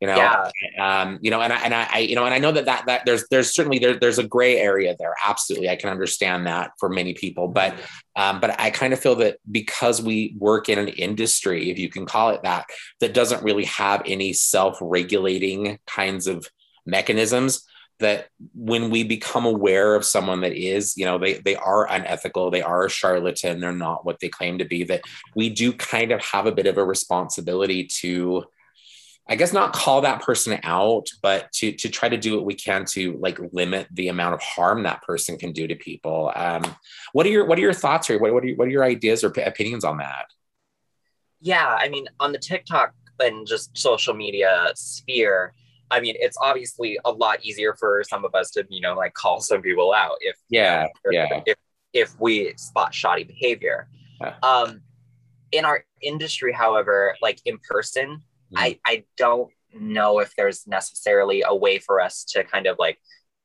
[0.00, 0.50] You know, Yeah.
[0.80, 3.06] um, you know, and I, and I, you know, and I know that that that
[3.06, 5.14] there's there's certainly there, there's a gray area there.
[5.24, 7.74] Absolutely, I can understand that for many people, but
[8.16, 11.88] um, but I kind of feel that because we work in an industry, if you
[11.88, 12.66] can call it that,
[13.00, 16.46] that doesn't really have any self-regulating kinds of
[16.84, 17.64] mechanisms
[18.00, 22.50] that when we become aware of someone that is you know they they are unethical
[22.50, 25.02] they are a charlatan they're not what they claim to be that
[25.36, 28.44] we do kind of have a bit of a responsibility to
[29.28, 32.54] i guess not call that person out but to to try to do what we
[32.54, 36.32] can to like limit the amount of harm that person can do to people.
[36.34, 36.62] Um
[37.12, 38.84] what are your what are your thoughts or what, what are your, what are your
[38.84, 40.26] ideas or p- opinions on that?
[41.40, 45.54] Yeah i mean on the tiktok and just social media sphere
[45.90, 49.14] i mean it's obviously a lot easier for some of us to you know like
[49.14, 51.56] call some people out if yeah yeah if
[51.92, 53.88] if we spot shoddy behavior
[54.20, 54.34] Yeah.
[54.42, 54.80] um
[55.52, 58.56] in our industry however like in person Mhm.
[58.56, 62.98] i i don't know if there's necessarily a way for us to kind of like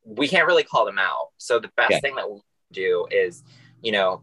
[0.05, 1.99] we can't really call them out so the best Yeah.
[1.99, 3.43] thing that we'll do is
[3.81, 4.21] you know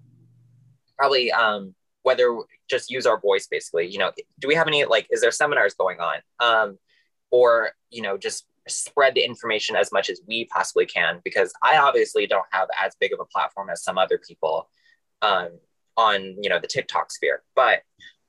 [0.98, 2.36] probably um whether
[2.70, 5.74] just use our voice basically you know do we have any like is there seminars
[5.74, 6.78] going on um
[7.30, 11.78] or you know just spread the information as much as we possibly can because i
[11.78, 14.68] obviously don't have as big of a platform as some other people
[15.22, 15.50] um,
[15.96, 17.42] on you know the tiktok sphere.
[17.54, 17.82] But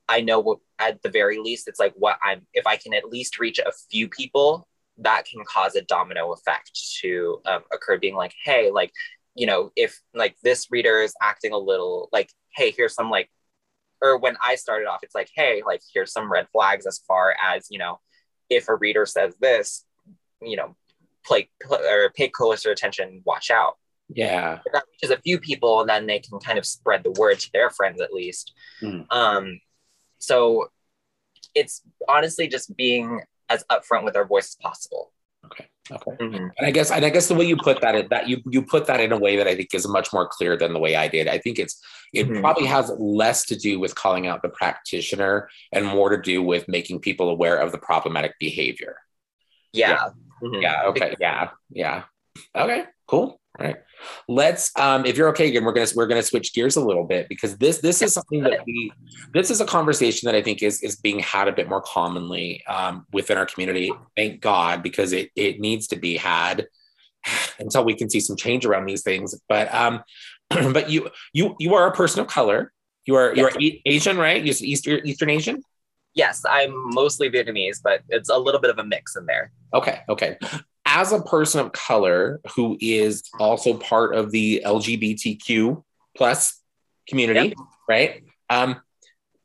[0.08, 3.10] i know what, at the very least it's like what i'm if i can at
[3.10, 4.68] least reach a few people
[5.00, 8.92] that can cause a domino effect to um, occur being like hey like
[9.38, 13.30] you know, if like this reader is acting a little like, hey, here's some like,
[14.02, 17.36] or when I started off, it's like, hey, like here's some red flags as far
[17.42, 18.00] as you know,
[18.50, 19.86] if a reader says this,
[20.42, 20.76] you know,
[21.26, 23.78] play or pay closer attention, watch out.
[24.10, 24.60] Yeah.
[24.66, 27.40] If that reaches a few people, and then they can kind of spread the word
[27.40, 28.54] to their friends at least.
[28.82, 29.06] Mm.
[29.12, 29.60] Um,
[30.18, 30.70] so
[31.54, 35.12] it's honestly just being as upfront with our voice as possible.
[35.92, 36.12] Okay.
[36.20, 36.52] Mhm.
[36.58, 38.62] And I guess, and I guess the way you put that, in, that you you
[38.62, 40.96] put that in a way that I think is much more clear than the way
[40.96, 41.28] I did.
[41.28, 41.82] I think it's
[42.14, 42.42] it Mhm.
[42.42, 46.68] probably has less to do with calling out the practitioner and more to do with
[46.68, 48.98] making people aware of the problematic behavior.
[49.74, 50.10] Yeah.
[50.42, 50.62] Mhm.
[50.62, 50.84] Yeah.
[50.86, 51.16] Okay.
[51.20, 51.50] Yeah.
[51.72, 52.04] Yeah.
[52.56, 52.86] Okay.
[53.08, 53.40] Cool.
[53.60, 53.78] Right.
[54.28, 54.72] Let's.
[54.78, 57.58] Um, if you're okay, again, we're gonna we're gonna switch gears a little bit because
[57.58, 58.92] this this is something that we
[59.34, 62.64] this is a conversation that I think is is being had a bit more commonly
[62.68, 63.92] um, within our community.
[64.16, 66.68] Thank God, because it it needs to be had
[67.60, 69.34] until we can see some change around these things.
[69.50, 70.04] But um,
[70.50, 72.72] but you you you are a person of color.
[73.06, 73.52] You are you are
[73.86, 74.44] Asian, right?
[74.44, 75.64] You're Eastern Eastern Asian.
[76.14, 79.52] Yes, I'm mostly Vietnamese, but it's a little bit of a mix in there.
[79.74, 80.38] Okay, okay.
[80.90, 85.84] As a person of color who is also part of the LGBTQ
[86.16, 86.62] plus
[87.08, 87.58] community, Yep.
[87.90, 88.24] right?
[88.50, 88.82] Um,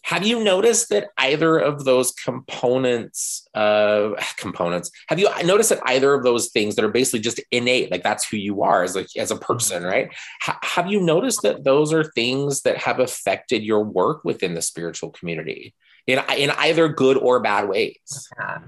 [0.05, 6.14] have you noticed that either of those components, uh, components, have you noticed that either
[6.14, 9.05] of those things that are basically just innate, like that's who you are as a,
[9.16, 10.12] as a person, right?
[10.42, 14.62] Ha- have you noticed that those are things that have affected your work within the
[14.62, 15.74] spiritual community
[16.07, 18.28] in, in either good or bad ways?
[18.38, 18.59] Yeah.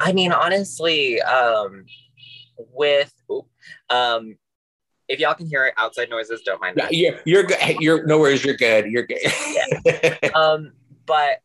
[0.00, 1.86] I mean, honestly, um,
[2.58, 3.12] with
[3.90, 4.36] um,
[5.08, 6.94] if y'all can hear outside noises, don't mind Yeah, that.
[6.94, 7.76] you're you're good.
[7.80, 8.44] You're no worries.
[8.44, 8.86] You're good.
[8.86, 10.18] You're good.
[10.34, 10.72] um,
[11.06, 11.40] but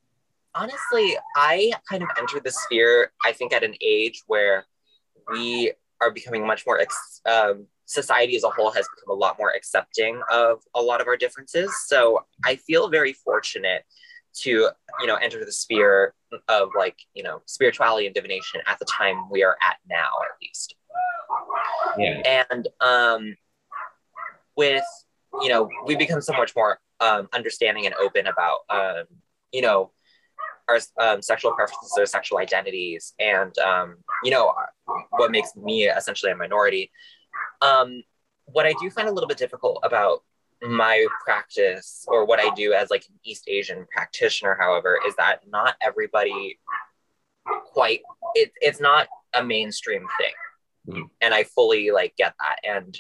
[0.56, 4.66] honestly, I kind of entered the sphere, I think, at an age where
[5.32, 9.38] we are becoming much more, ex- um, society as a whole has become a lot
[9.38, 11.74] more accepting of a lot of our differences.
[11.88, 13.84] So I feel very fortunate
[14.42, 14.70] to,
[15.02, 16.14] you know, enter the sphere
[16.48, 20.38] of like, you know, spirituality and divination at the time we are at now, at
[20.42, 20.76] least
[21.98, 22.44] yeah.
[22.52, 23.36] and um,
[24.56, 24.84] with
[25.42, 29.04] you know we become so much more um, understanding and open about um,
[29.52, 29.92] you know
[30.68, 34.54] our um, sexual preferences or sexual identities and um, you know
[35.12, 36.92] what makes me essentially a minority
[37.62, 38.04] um,
[38.46, 40.24] what i do find a little bit difficult about
[40.62, 45.40] my practice or what i do as like an east asian practitioner however is that
[45.48, 46.60] not everybody
[47.72, 48.02] quite
[48.36, 50.34] it, it's not a mainstream thing
[50.90, 51.10] Mhm.
[51.22, 52.58] and i fully like get that.
[52.64, 52.98] And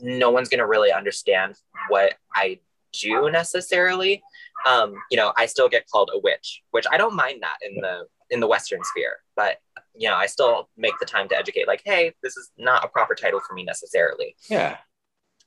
[0.00, 1.56] no one's going to really understand
[1.88, 2.58] what i
[2.92, 4.22] do necessarily.
[4.66, 7.76] Um you know i still get called a witch which i don't mind that in
[7.80, 9.16] the in the western sphere.
[9.36, 9.58] But
[9.94, 12.88] you know i still make the time to educate like hey this is not a
[12.88, 14.36] proper title for me necessarily.
[14.48, 14.78] Yeah.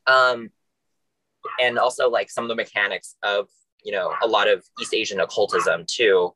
[0.08, 0.52] um
[1.60, 3.48] and also like some of the mechanics of
[3.84, 6.34] you know a lot of east asian occultism too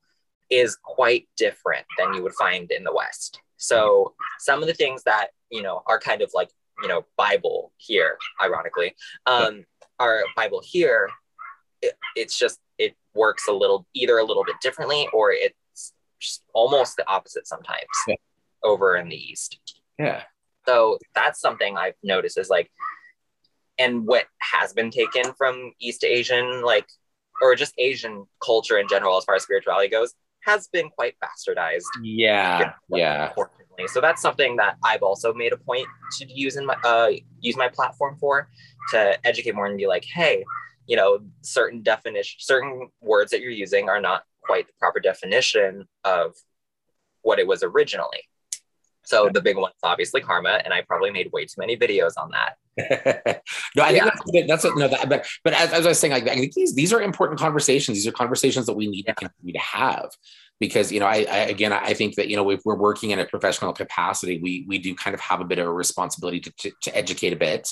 [0.49, 5.03] is quite different than you would find in the west so some of the things
[5.03, 6.49] that you know are kind of like
[6.81, 8.93] you know bible here ironically
[9.25, 9.63] um
[9.99, 11.09] our bible here
[11.81, 16.43] it, it's just it works a little either a little bit differently or it's just
[16.53, 18.15] almost the opposite sometimes Yeah.
[18.63, 19.59] over in the east
[19.99, 20.23] Yeah.
[20.67, 22.69] so that's something I've noticed is like,
[23.79, 26.87] and what has been taken from East Asian, like,
[27.41, 30.13] or just Asian culture in general, as far as spirituality goes,
[30.47, 32.73] has been quite bastardized, Yeah.
[32.89, 33.27] Yeah.
[33.27, 33.87] unfortunately.
[33.87, 37.57] So that's something that I've also made a point to use in my uh, use
[37.57, 38.49] my platform for
[38.91, 40.43] to educate more and be like, hey,
[40.87, 45.85] you know, certain definition, certain words that you're using are not quite the proper definition
[46.05, 46.33] of
[47.21, 48.21] what it was originally.
[49.05, 52.13] So the big one is obviously karma, and I probably made way too many videos
[52.17, 52.55] on that.
[53.75, 54.05] no, I think Yeah.
[54.05, 56.27] that's, a bit- that's a, no, that, but but as, as I was saying, like,
[56.27, 57.97] I think these these are important conversations.
[57.97, 60.09] These are conversations that we need to continue to have
[60.59, 63.19] because you know, I, I again, I think that you know, if we're working in
[63.19, 66.51] a professional capacity, we we do kind of have a bit of a responsibility to
[66.59, 67.67] to, to educate a bit,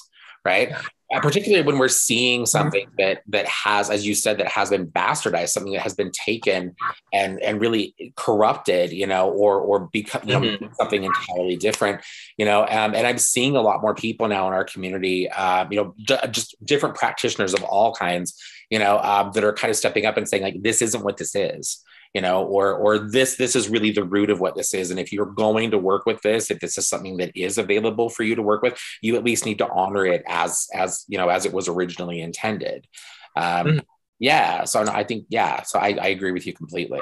[0.46, 0.70] right?
[0.70, 0.82] Yeah.
[1.14, 4.88] Uh, particularly when we're seeing something that that has, as you said, that has been
[4.88, 6.76] bastardized, something that has been taken
[7.14, 10.76] and and really corrupted, you know, or or become you know Mhm.
[10.76, 12.02] something entirely different
[12.38, 15.66] you know um, and i'm seeing a lot more people now in our community uh,
[15.70, 18.36] you know d- just different practitioners of all kinds
[18.70, 21.18] you know um, that are kind of stepping up and saying like this isn't what
[21.18, 21.84] this is
[22.16, 25.00] you know or or this this is really the root of what this is and
[25.04, 28.24] if you're going to work with this if this is something that is available for
[28.24, 31.30] you to work with you at least need to honor it as as you know
[31.30, 32.88] as it was originally intended
[33.36, 33.82] um Mhm.
[34.18, 37.02] yeah so no, i think yeah so I, I agree with you completely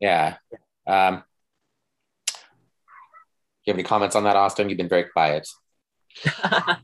[0.00, 0.36] yeah
[0.88, 1.22] um
[3.64, 5.46] you have any comments on that austin you've been very quiet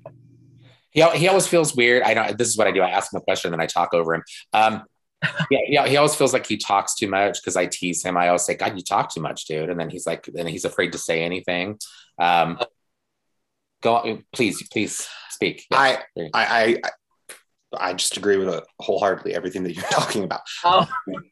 [0.94, 2.04] He, he always feels weird.
[2.04, 2.80] I know this is what I do.
[2.80, 4.22] I ask him a question, then I talk over him.
[4.52, 4.84] Um,
[5.50, 8.16] yeah, yeah, he always feels like he talks too much because I tease him.
[8.16, 10.64] I always say, "God, you talk too much, dude," and then he's like, and he's
[10.64, 11.78] afraid to say anything.
[12.18, 12.58] Um,
[13.82, 15.66] go, on, please, please speak.
[15.70, 16.00] Yes.
[16.16, 16.90] I, I, I,
[17.76, 20.40] I just agree with it wholeheartedly everything that you're talking about.
[20.64, 20.86] Oh.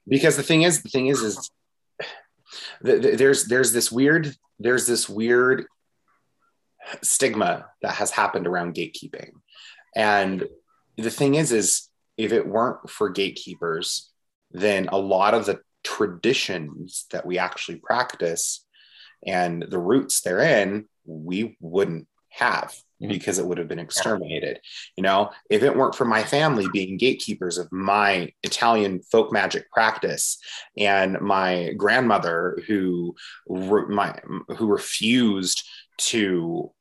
[0.08, 1.50] Because the thing is, the thing is, is
[2.80, 5.64] there's there's this weird there's this weird
[7.02, 9.30] stigma that has happened around gatekeeping,
[9.96, 10.46] and
[10.96, 14.10] the thing is, is if it weren't for gatekeepers,
[14.50, 18.64] then a lot of the traditions that we actually practice
[19.26, 23.08] and the roots therein, we wouldn't have mm-hmm.
[23.08, 24.60] because it would have been exterminated.
[24.96, 29.70] You know, if it weren't for my family being gatekeepers of my Italian folk magic
[29.70, 30.38] practice
[30.76, 33.14] and my grandmother who
[33.46, 34.18] my
[34.56, 35.64] who refused
[35.98, 36.72] to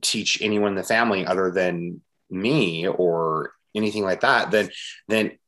[0.00, 2.00] teach anyone in the family other than
[2.30, 4.70] me or anything like that, then
[5.08, 5.38] then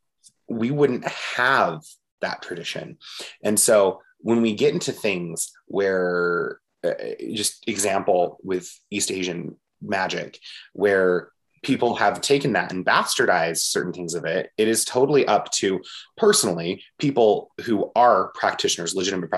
[0.48, 1.82] we wouldn't have
[2.20, 2.98] that tradition.
[3.42, 6.94] And so when we get into things where uh,
[7.34, 10.38] just example with East Asian magic
[10.72, 11.30] where
[11.62, 15.80] people have taken that and bastardized certain things of it it is totally up to
[16.16, 19.30] personally people who are practitioners legitimate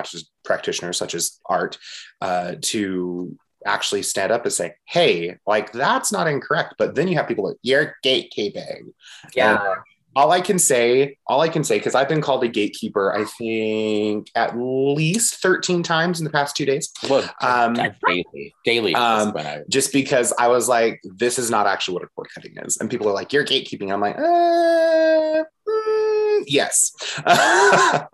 [0.44, 1.78] practitioners such as art
[2.20, 3.36] uh, to
[3.66, 7.46] actually stand up and say hey like that's not incorrect but then you have people
[7.46, 8.92] like you're gatekeeping
[9.34, 9.82] yeah and
[10.16, 13.24] all I can say, all I can say, because I've been called a gatekeeper, I
[13.24, 16.92] think at least 13 times in the past two days.
[17.08, 18.94] Well, um, daily, daily.
[18.94, 19.60] Um, I...
[19.68, 22.78] Just because I was like, this is not actually what a cord cutting is.
[22.78, 23.92] And people are like, you're gatekeeping.
[23.92, 26.92] I'm like, uh, mm, yes,
[27.24, 28.06] I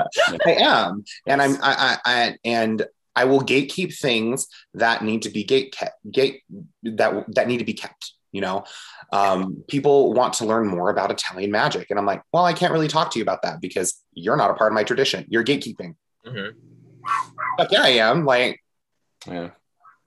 [0.47, 1.05] am.
[1.26, 2.86] And I'm, I, I, I, and
[3.16, 6.42] I will gatekeep things that need to be gate kept, gate
[6.82, 8.64] that, that need to be kept you know?
[9.12, 12.72] Um, people want to learn more about italian magic and i'm like well i can't
[12.72, 15.24] really talk to you about that because you're not a part of my tradition.
[15.28, 15.94] You're gatekeeping.
[16.26, 16.58] Mm-hmm.
[17.58, 18.60] like yeah i am like
[19.28, 19.50] yeah.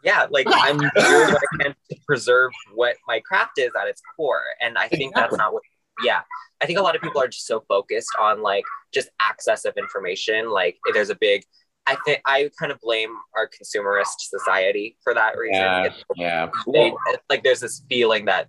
[0.03, 4.01] Yeah like i'm doing what i can to preserve what my craft is at its
[4.15, 5.21] core and i think exactly.
[5.21, 5.63] that's not what
[6.03, 6.21] yeah.
[6.61, 9.75] I think a lot of people are just so focused on like just access of
[9.77, 11.43] information like there's a big
[11.89, 15.61] I think I kind of blame our consumerist society for that reason.
[15.61, 16.49] Yeah, yeah.
[16.71, 16.93] They,
[17.29, 18.47] like there's this feeling that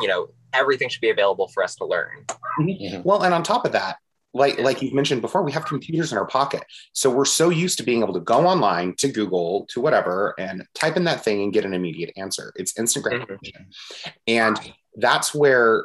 [0.00, 2.24] you know everything should be available for us to learn.
[2.58, 3.02] Mm-hmm.
[3.02, 3.96] Well, and on top of that,
[4.32, 7.76] like like you've mentioned before, we have computers in our pocket, so we're so used
[7.78, 11.42] to being able to go online to Google to whatever and type in that thing
[11.42, 12.50] and get an immediate answer.
[12.56, 14.10] It's instant gratification, mm-hmm.
[14.26, 15.84] and that's where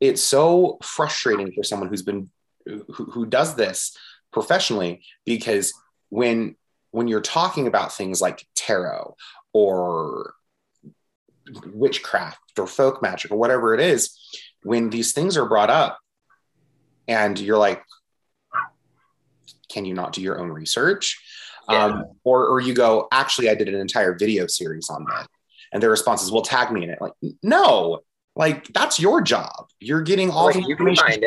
[0.00, 2.30] it's so frustrating for someone who's been
[2.66, 3.94] who, who does this
[4.32, 5.72] professionally because
[6.10, 6.56] when
[6.90, 9.14] when you're talking about things like tarot
[9.52, 10.34] or
[11.66, 14.18] witchcraft or folk magic or whatever it is,
[14.62, 15.98] when these things are brought up
[17.06, 17.82] and you're like,
[19.68, 21.22] can you not do your own research?
[21.68, 21.84] Yeah.
[21.84, 25.28] Um, or, or you go, actually, I did an entire video series on that.
[25.72, 27.00] And their response is, well, tag me in it.
[27.00, 28.00] Like, no,
[28.38, 29.68] like that's your job.
[29.80, 31.24] You're getting all like, the information.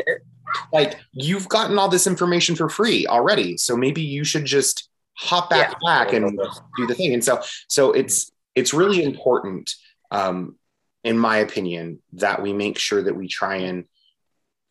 [0.73, 3.57] like you've gotten all this information for free already.
[3.57, 6.03] So maybe you should just hop back yeah.
[6.05, 6.39] back and
[6.77, 7.13] do the thing.
[7.13, 9.75] And so so it's it's really important
[10.09, 10.55] um
[11.03, 13.85] in my opinion that we make sure that we try and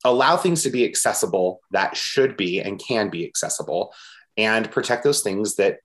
[0.05, 3.93] allow things to be accessible that should be and can be accessible
[4.39, 5.81] and protect those things that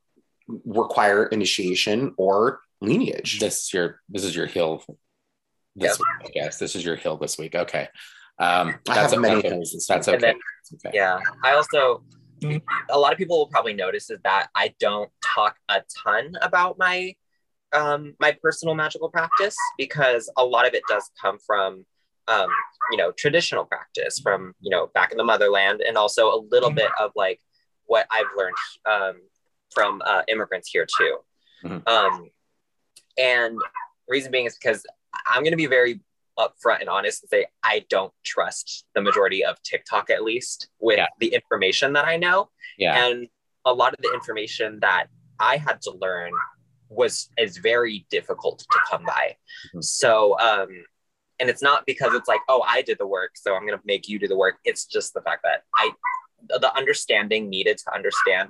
[0.65, 3.39] require initiation or lineage.
[3.39, 4.83] This is your this is your hill
[5.75, 5.99] this yep.
[5.99, 7.87] week, I guess this is your hill this week okay
[8.39, 9.85] um, I have many things.
[9.87, 10.17] That's okay.
[10.17, 10.35] Then,
[10.85, 10.95] okay.
[10.95, 11.19] Yeah.
[11.43, 12.03] I also,
[12.89, 16.77] a lot of people will probably notice is that I don't talk a ton about
[16.77, 17.15] my
[17.73, 21.85] um, my personal magical practice because a lot of it does come from
[22.27, 22.49] um,
[22.91, 26.71] you know traditional practice from you know back in the motherland and also a little
[26.71, 27.41] bit of like
[27.85, 28.55] what I've learned
[28.85, 29.21] um,
[29.73, 31.17] from uh, immigrants here too.
[31.63, 31.87] Mm-hmm.
[31.87, 32.29] Um,
[33.17, 33.57] and
[34.07, 34.85] reason being is because
[35.27, 35.99] I'm going to be very
[36.37, 40.97] upfront and honest and say I don't trust the majority of TikTok at least with
[40.97, 41.07] yeah.
[41.19, 42.49] the information that I know.
[42.77, 43.05] Yeah.
[43.05, 43.27] And
[43.65, 45.07] a lot of the information that
[45.39, 46.31] I had to learn
[46.89, 49.35] was is very difficult to come by.
[49.69, 49.81] Mm-hmm.
[49.81, 50.67] So um
[51.39, 54.07] and it's not because it's like, oh, I did the work, so I'm gonna make
[54.07, 54.55] you do the work.
[54.65, 55.91] It's just the fact that I
[56.49, 58.49] the understanding needed to understand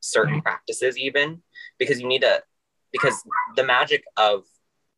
[0.00, 1.42] certain practices even
[1.78, 2.42] because you need to
[2.92, 3.22] because
[3.56, 4.44] the magic of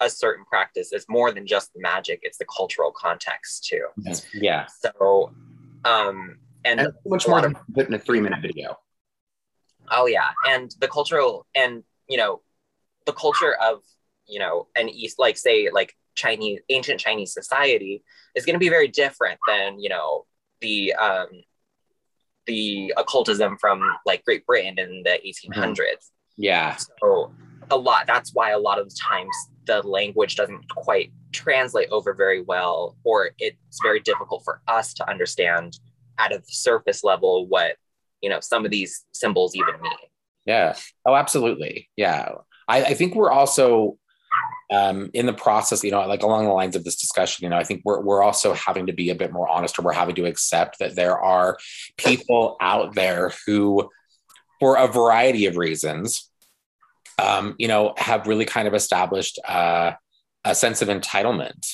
[0.02, 3.86] a certain practice is more than just the magic it's the cultural context too
[4.34, 5.32] yeah so
[5.84, 8.76] um and, and much more than put in a three minute video
[9.90, 12.40] oh yeah and the cultural and you know
[13.06, 13.80] the culture of
[14.26, 18.02] you know an east like say like Chinese ancient Chinese society
[18.34, 20.26] is going to be very different than you know
[20.60, 21.28] the um,
[22.46, 26.10] the occultism from like Great Britain in the 1800s.
[26.36, 26.76] Yeah.
[27.00, 27.32] So
[27.70, 28.06] a lot.
[28.06, 29.34] That's why a lot of the times
[29.66, 35.08] the language doesn't quite translate over very well, or it's very difficult for us to
[35.08, 35.78] understand
[36.18, 37.76] at a surface level what
[38.20, 39.92] you know some of these symbols even mean.
[40.44, 40.74] Yeah.
[41.06, 41.88] Oh, absolutely.
[41.96, 42.32] Yeah.
[42.68, 43.98] I, I think we're also
[44.72, 47.58] um, in the process, you know, like along the lines of this discussion, you know,
[47.58, 50.14] I think we're, we're also having to be a bit more honest or we're having
[50.16, 51.58] to accept that there are
[51.98, 53.90] people out there who,
[54.58, 56.30] for a variety of reasons,
[57.22, 59.92] um, you know, have really kind of established uh,
[60.44, 61.66] a sense of entitlement.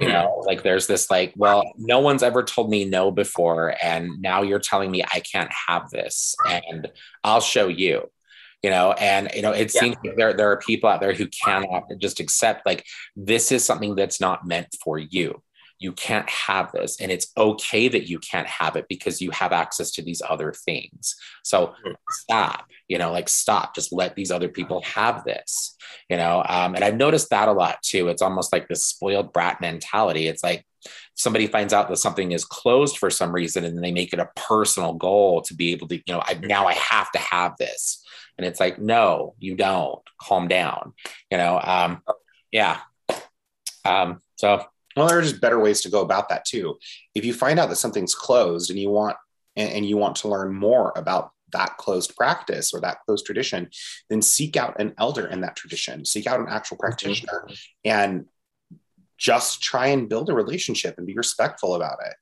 [0.00, 0.12] You Mhm.
[0.12, 4.42] know, like there's this like, well, no one's ever told me no before, and now
[4.42, 6.90] you're telling me I can't have this, and
[7.22, 8.10] I'll show you.
[8.62, 9.80] You know, and you know, it Yeah.
[9.80, 12.84] seems like there there are people out there who cannot just accept like
[13.16, 15.42] this is something that's not meant for you.
[15.82, 19.52] You can't have this, and it's okay that you can't have it because you have
[19.52, 21.16] access to these other things.
[21.42, 21.74] So
[22.10, 23.74] stop, you know, like stop.
[23.74, 25.76] Just let these other people have this,
[26.08, 26.44] you know.
[26.48, 28.08] Um, and I've noticed that a lot too.
[28.08, 30.28] It's almost like this spoiled brat mentality.
[30.28, 30.64] It's like
[31.14, 34.20] somebody finds out that something is closed for some reason, and then they make it
[34.20, 37.56] a personal goal to be able to, you know, I, now I have to have
[37.58, 38.04] this.
[38.38, 40.00] And it's like, no, you don't.
[40.20, 40.94] Calm down,
[41.30, 41.60] you know.
[41.62, 42.02] Um,
[42.50, 42.78] yeah.
[43.84, 44.64] Um, so
[44.96, 46.78] Well, there are just better ways to go about that too.
[47.14, 49.16] If you find out that something's closed and you want
[49.56, 53.68] and, and you want to learn more about that closed practice or that closed tradition,
[54.08, 57.46] then seek out an elder in that tradition, seek out an actual practitioner
[57.84, 58.26] and
[59.18, 62.14] just try and build a relationship and be respectful about it.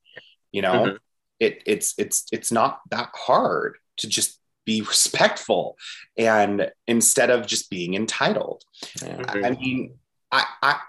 [0.52, 0.98] You know, Mhm.
[1.38, 5.76] it it's it's it's not that hard to just be respectful
[6.18, 8.64] and instead of just being entitled.
[9.28, 9.98] I I mean,
[10.32, 10.80] I, I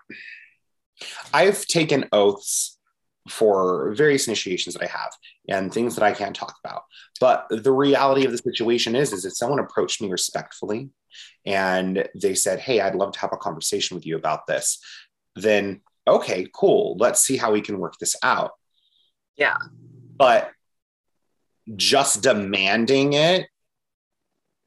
[1.33, 2.77] I've taken oaths
[3.29, 5.11] for various initiations that I have
[5.47, 6.83] and things that I can't talk about.
[7.19, 10.89] But the reality of the situation is, is if someone approached me respectfully
[11.45, 14.79] and they said, Hey, I'd love to have a conversation with you about this,
[15.35, 16.97] then okay, cool.
[16.99, 18.51] Let's see how we can work this out.
[19.37, 19.57] Yeah.
[20.17, 20.49] But
[21.75, 23.47] just demanding it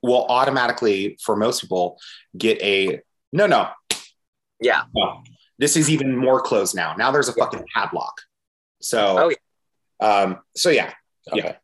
[0.02, 1.98] will automatically, for most people,
[2.36, 3.00] get a
[3.32, 3.70] no, no,
[4.60, 4.82] Yeah.
[4.94, 5.24] no.
[5.58, 6.94] This is even more closed now.
[6.96, 7.44] Now there's a Yeah.
[7.44, 8.14] fucking padlock.
[8.80, 10.06] So, Oh, yeah.
[10.06, 10.92] um, so yeah,
[11.32, 11.56] Okay.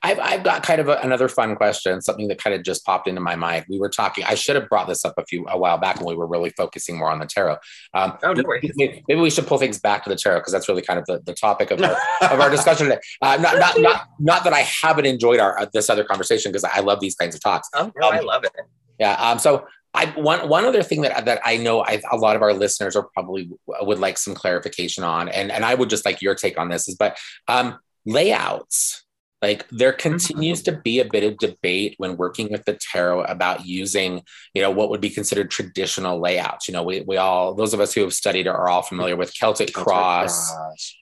[0.00, 3.08] I've, I've got kind of a, another fun question, something that kind of just popped
[3.08, 3.64] into my mind.
[3.68, 6.06] We were talking, I should have brought this up a few, a while back when
[6.06, 7.56] we were really focusing more on the tarot.
[7.94, 8.70] Um, Oh, no worries.
[8.76, 11.06] maybe, maybe we should pull things back to the tarot because that's really kind of
[11.06, 11.96] the, the topic of our,
[12.30, 13.00] of our discussion today.
[13.20, 16.62] Uh, not, not, not, not that I haven't enjoyed our, uh, this other conversation because
[16.64, 17.68] I love these kinds of talks.
[17.74, 18.52] Oh no, I Um, love it.
[19.00, 19.14] Yeah.
[19.14, 22.42] Um, so I one one other thing that that I know I, a lot of
[22.42, 26.22] our listeners are probably would like some clarification on, and and I would just like
[26.22, 27.18] your take on this is, but
[27.48, 29.04] um, layouts.
[29.40, 33.64] Like there continues to be a bit of debate when working with the tarot about
[33.64, 34.22] using,
[34.52, 36.66] you know, what would be considered traditional layouts.
[36.66, 39.32] You know, we, we all, those of us who have studied are all familiar with
[39.32, 40.52] Celtic cross,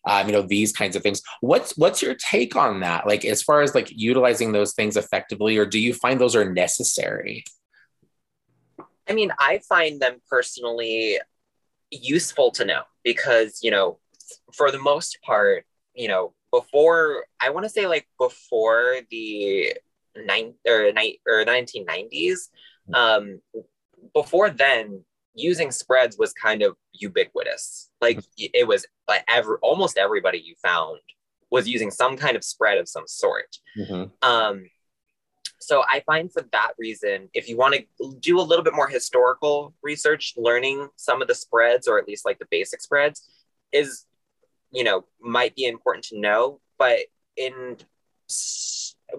[0.06, 1.22] um, you know, these kinds of things.
[1.40, 3.06] What's what's your take on that?
[3.06, 6.52] Like as far as like utilizing those things effectively, or do you find those are
[6.52, 7.42] necessary?
[9.08, 11.18] I mean, I find them personally
[11.90, 13.98] useful to know because, you know,
[14.52, 19.74] for the most part, you know, before I want to say like before the
[20.16, 22.48] nine or night or 1990s,
[22.94, 23.40] um,
[24.14, 25.04] before then,
[25.34, 27.90] using spreads was kind of ubiquitous.
[28.00, 30.98] Like it was like every almost everybody you found
[31.50, 33.58] was using some kind of spread of some sort.
[34.22, 34.64] Um,
[35.66, 38.86] so I find for that reason, if you want to do a little bit more
[38.86, 43.28] historical research, learning some of the spreads or at least like the basic spreads
[43.72, 44.06] is,
[44.70, 46.60] you know, might be important to know.
[46.78, 47.00] But
[47.36, 47.78] in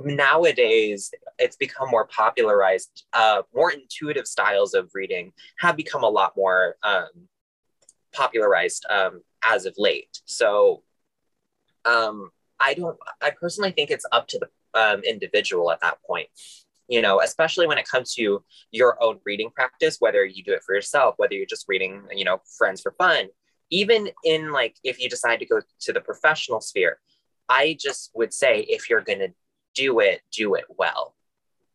[0.06, 3.04] nowadays, it's become more popularized.
[3.12, 7.28] Uh, more intuitive styles of reading have become a lot more um,
[8.14, 10.22] popularized um, as of late.
[10.24, 10.84] So
[11.84, 12.98] um, I don't.
[13.22, 14.48] I personally think it's up to the
[14.78, 16.28] um, individual at that point.
[16.88, 20.64] You know, especially when it comes to your own reading practice, whether you do it
[20.66, 23.28] for yourself, whether you're just reading, you know, friends for fun,
[23.70, 27.00] even in like if you decide to go to the professional sphere,
[27.50, 29.34] I just would say if you're going to
[29.76, 31.16] do it, do it well.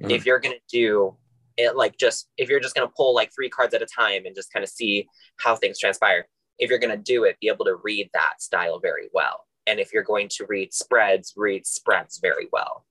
[0.02, 0.12] Mhm.
[0.12, 1.16] If you're going to do
[1.58, 4.24] it, like just if you're just going to pull like three cards at a time
[4.24, 6.26] and just kind of see how things transpire,
[6.58, 9.46] if you're going to do it, be able to read that style very well.
[9.66, 12.84] And if you're going to read spreads, read spreads very well.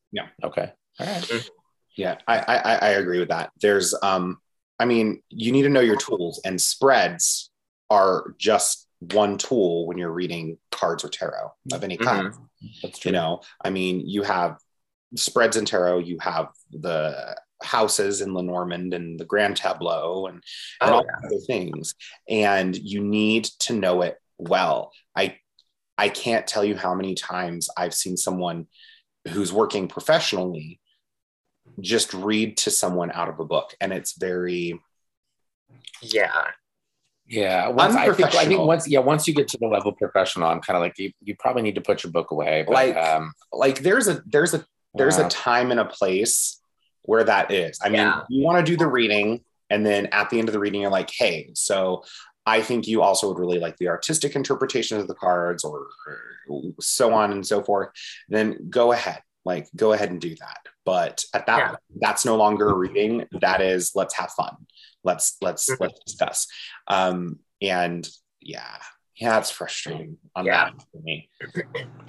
[0.43, 0.71] Okay.
[0.99, 1.49] All right.
[1.97, 3.51] Yeah, I, I I- I agree with that.
[3.61, 4.37] There's um,
[4.79, 7.49] I mean, you need to know your tools, and spreads
[7.89, 12.29] are just one tool when you're reading cards or tarot of any kind.
[12.29, 12.65] Mm-hmm.
[12.83, 13.09] That's true.
[13.09, 14.57] You know, I mean, you have
[15.15, 20.41] spreads in tarot, you have the houses in Lenormand and the Grand Tableau and,
[20.81, 21.27] and Oh, all yeah.
[21.27, 21.93] other things.
[22.29, 24.91] And you need to know it well.
[25.15, 25.37] I
[25.97, 28.67] I can't tell you how many times I've seen someone
[29.29, 30.79] who's working professionally
[31.79, 33.75] just read to someone out of a book.
[33.79, 34.79] And it's very
[36.01, 36.31] Yeah.
[37.27, 40.49] Yeah, once, I think I think once yeah once you get to the level professional,
[40.49, 41.11] I'm kind of like you.
[41.23, 42.63] You probably need to put your book away.
[42.67, 44.65] But, Like, um, like there's a there's a
[44.95, 45.27] there's yeah.
[45.27, 46.59] a time and a place
[47.03, 47.79] where that is.
[47.81, 48.23] I mean, Yeah.
[48.27, 50.91] you want to do the reading, and then at the end of the reading, you're
[50.91, 52.03] like, hey, so
[52.45, 55.87] I think you also would really like the artistic interpretation of the cards, or,
[56.79, 57.89] so on and so forth.
[58.27, 60.57] Then go ahead, like go ahead and do that.
[60.85, 61.75] But at that, Yeah.
[61.99, 63.25] that's no longer a reading.
[63.41, 64.55] That is, let's have fun.
[65.03, 65.77] Let's let's Mhm.
[65.79, 66.47] let's discuss.
[66.87, 68.07] Um, and
[68.41, 68.77] yeah,
[69.15, 70.71] yeah, it's frustrating on Yeah.
[70.71, 71.29] that for me.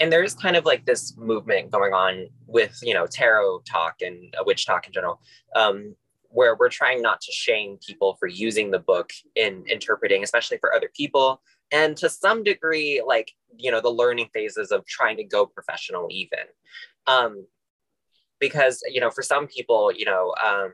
[0.01, 4.35] and there's kind of like this movement going on with you know tarot talk and
[4.39, 5.20] uh, witch talk in general
[5.55, 5.95] um,
[6.33, 10.74] where we're trying not to shame people for using the book in interpreting especially for
[10.74, 15.24] other people and to some degree like you know the learning phases of trying to
[15.24, 16.45] go professional even
[17.07, 17.47] um,
[18.41, 20.72] because you know for some people you know um,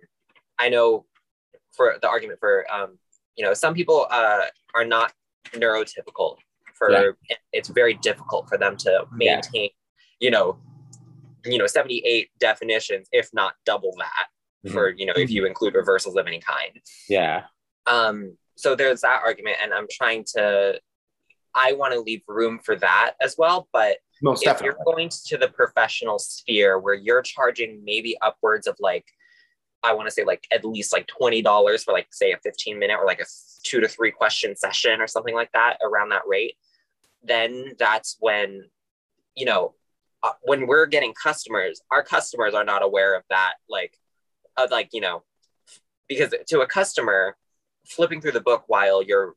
[0.58, 1.04] i know
[1.72, 2.98] for the argument for um,
[3.36, 5.12] you know some people uh, are not
[5.52, 6.36] neurotypical
[6.74, 7.36] for Yeah.
[7.52, 9.36] it's very difficult for them to Yeah.
[9.36, 9.70] maintain
[10.20, 10.58] you know
[11.44, 14.26] you know 78 definitions if not double that
[14.72, 16.80] for you know if you include reversals of any kind.
[17.08, 17.44] Yeah,
[17.86, 20.78] um so there's that argument and i'm trying to
[21.54, 24.66] i want to leave room for that as well but Most if definitely.
[24.66, 29.06] you're going to the professional sphere where you're charging maybe upwards of like
[29.82, 32.96] i want to say like at least like $20 for like say a 15 minute
[33.00, 33.26] or like a
[33.62, 36.54] two to three question session or something like that around that rate
[37.22, 38.64] then that's when
[39.34, 39.74] you know
[40.24, 43.96] uh, when we're getting customers our customers are not aware of that like
[44.58, 45.22] of like you know
[46.08, 47.36] because to a customer
[47.86, 49.34] flipping through the book while you're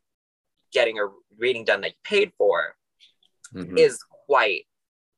[0.73, 1.07] getting a
[1.37, 2.75] reading done that you paid for
[3.53, 3.77] Mhm.
[3.77, 4.65] is quite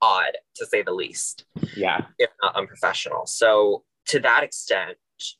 [0.02, 1.46] odd to say the least
[1.76, 4.98] yeah, if not unprofessional so to that extent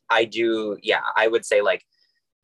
[0.10, 1.84] i do yeah i would say like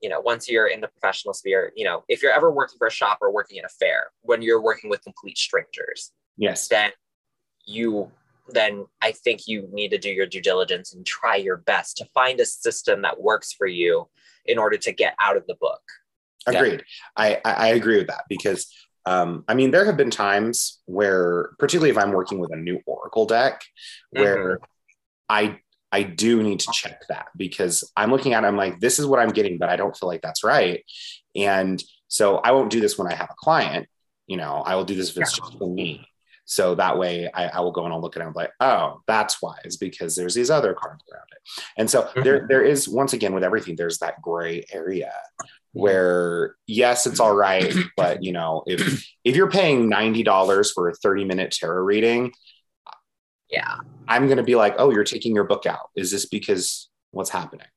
[0.01, 2.87] you know once you're in the professional sphere you know if you're ever working for
[2.87, 6.67] a shop or working in a fair when you're working with complete strangers yes.
[6.67, 6.91] then
[7.65, 8.11] you
[8.53, 12.05] then i think you need to do your due diligence and try your best to
[12.13, 14.07] find a system that works for you
[14.45, 15.81] in order to get out of the book
[16.47, 16.83] Agreed.
[17.15, 18.73] I, I I agree with that because
[19.05, 22.79] um, I mean there have been times where, particularly if I'm working with a new
[22.85, 23.63] Oracle deck,
[24.11, 24.59] where
[25.27, 25.59] I
[25.91, 29.05] I do need to check that because I'm looking at it, I'm like, this is
[29.05, 30.83] what I'm getting, but I don't feel like that's right.
[31.35, 33.87] And so I won't do this when I have a client.
[34.27, 36.07] You know, I will do this if it's just for me.
[36.49, 38.53] So that way I, I will go and I'll look at it and be like,
[38.59, 39.57] oh, that's why.
[39.65, 41.63] Is because there's these other cards around it.
[41.77, 45.13] And so there there is once again with everything, there's that gray area
[45.73, 50.95] where yes, it's all right, but you know, if if you're paying $90 for a
[50.95, 52.33] 30 minute tarot reading,
[53.51, 53.75] yeah
[54.07, 55.91] I'm going to be like, oh, you're taking your book out.
[55.95, 57.67] Is this because what's happening?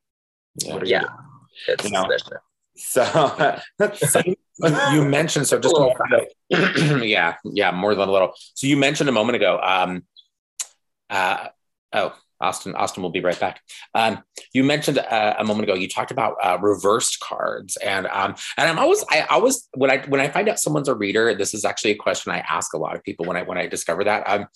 [0.55, 0.73] yeah.
[0.73, 2.09] What are you yeah You know.
[2.75, 3.59] So,
[3.93, 4.21] So
[4.59, 5.75] you mentioned so just
[7.03, 8.33] yeah yeah more than a little.
[8.53, 10.03] So you mentioned a moment ago um
[11.09, 11.47] uh
[11.93, 13.61] oh austin austin will be right back.
[13.95, 14.23] Um
[14.53, 18.69] you mentioned uh, a moment ago you talked about uh, reversed cards and um and
[18.69, 21.65] i'm always i always when i when i find out someone's a reader this is
[21.65, 24.23] actually a question i ask a lot of people when i when i discover that.
[24.27, 24.47] Um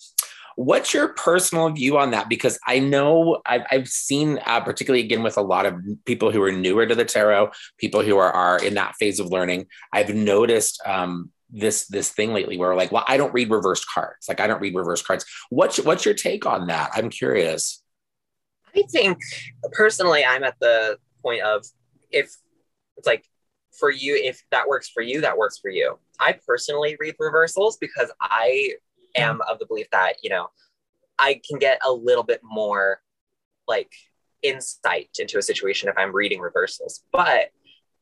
[0.58, 2.28] What's your personal view on that?
[2.28, 6.42] Because I know I've, I've seen, uh, particularly again with a lot of people who
[6.42, 10.12] are newer to the tarot, people who are, are in that phase of learning, I've
[10.12, 14.28] noticed um, this this thing lately where like, well, I don't read reversed cards.
[14.28, 15.24] Like I don't read reversed cards.
[15.48, 16.90] What's what's your take on that?
[16.92, 17.80] I'm curious.
[18.74, 19.18] I think
[19.70, 21.64] personally, I'm at the point of
[22.10, 22.34] if
[22.96, 23.24] it's like
[23.78, 26.00] for you, if that works for you, that works for you.
[26.18, 28.72] I personally read reversals because I
[29.18, 30.48] am of the belief that, you know,
[31.18, 33.00] I can get a little bit more
[33.66, 33.92] like
[34.42, 37.02] insight into a situation if I'm reading reversals.
[37.12, 37.50] But,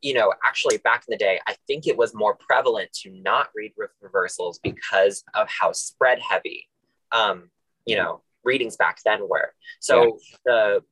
[0.02, 3.48] you know, actually back in the day, I think it was more prevalent to not
[3.54, 6.68] read re- reversals because of how spread heavy,
[7.12, 7.50] um,
[7.86, 9.52] you know, readings back then were.
[9.80, 10.82] So the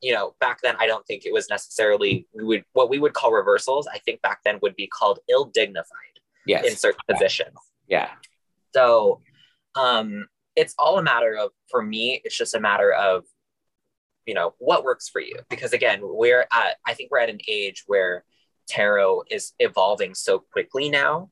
[0.00, 3.14] you know back then i don't think it was necessarily we would what we would
[3.14, 5.90] call reversals i think back then would be called ill dignified
[6.46, 6.64] Yes.
[6.64, 7.56] in certain positions
[7.88, 8.10] yeah.
[8.74, 9.20] so
[9.76, 13.24] um it's all a matter of for me it's just a matter of
[14.26, 15.36] you know what works for you.
[15.48, 18.24] Because again we're at i think we're at an age where
[18.68, 21.30] tarot is evolving so quickly now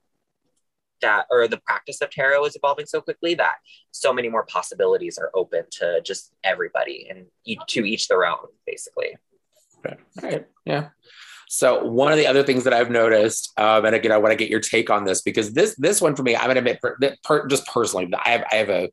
[1.01, 3.57] that or the practice of tarot is evolving so quickly that
[3.91, 7.27] so many more possibilities are open to just everybody and
[7.67, 9.17] to each their own basically.
[9.85, 9.97] Okay.
[10.23, 10.47] all right.
[10.65, 10.89] Yeah
[11.55, 14.37] so one of the other things that I've noticed, um, and again, I want to
[14.37, 16.81] get your take on this because this this one for me, I'm going to admit,
[16.81, 18.91] per, per, just personally, I have I have a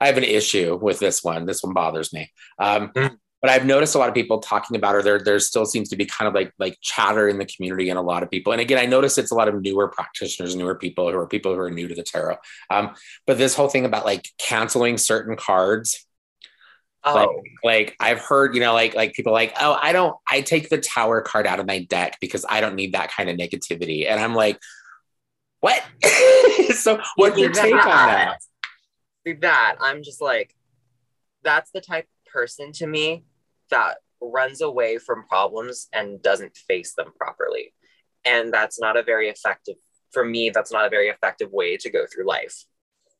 [0.00, 1.46] I have an issue with this one.
[1.46, 2.30] This one bothers me.
[2.60, 3.14] Um, mm-hmm.
[3.42, 5.96] But I've noticed a lot of people talking about, or there there still seems to
[5.96, 8.52] be kind of like like chatter in the community and a lot of people.
[8.52, 11.54] And again, I notice it's a lot of newer practitioners, newer people who are people
[11.54, 12.36] who are new to the tarot.
[12.70, 12.94] Um,
[13.26, 16.06] but this whole thing about like canceling certain cards
[17.02, 17.14] Oh.
[17.14, 17.28] Like,
[17.64, 20.78] like I've heard, you know, like like people like, oh, I don't, I take the
[20.78, 24.08] tower card out of my deck because I don't need that kind of negativity.
[24.08, 24.58] And I'm like,
[25.60, 25.82] what?
[26.74, 28.38] so what's your take on that?
[29.26, 30.54] See that I'm just like,
[31.42, 33.24] that's the type of person to me
[33.70, 37.72] that runs away from problems and doesn't face them properly.
[38.24, 39.76] And that's not a very effective,
[40.12, 42.64] for me, that's not a very effective way to go through life.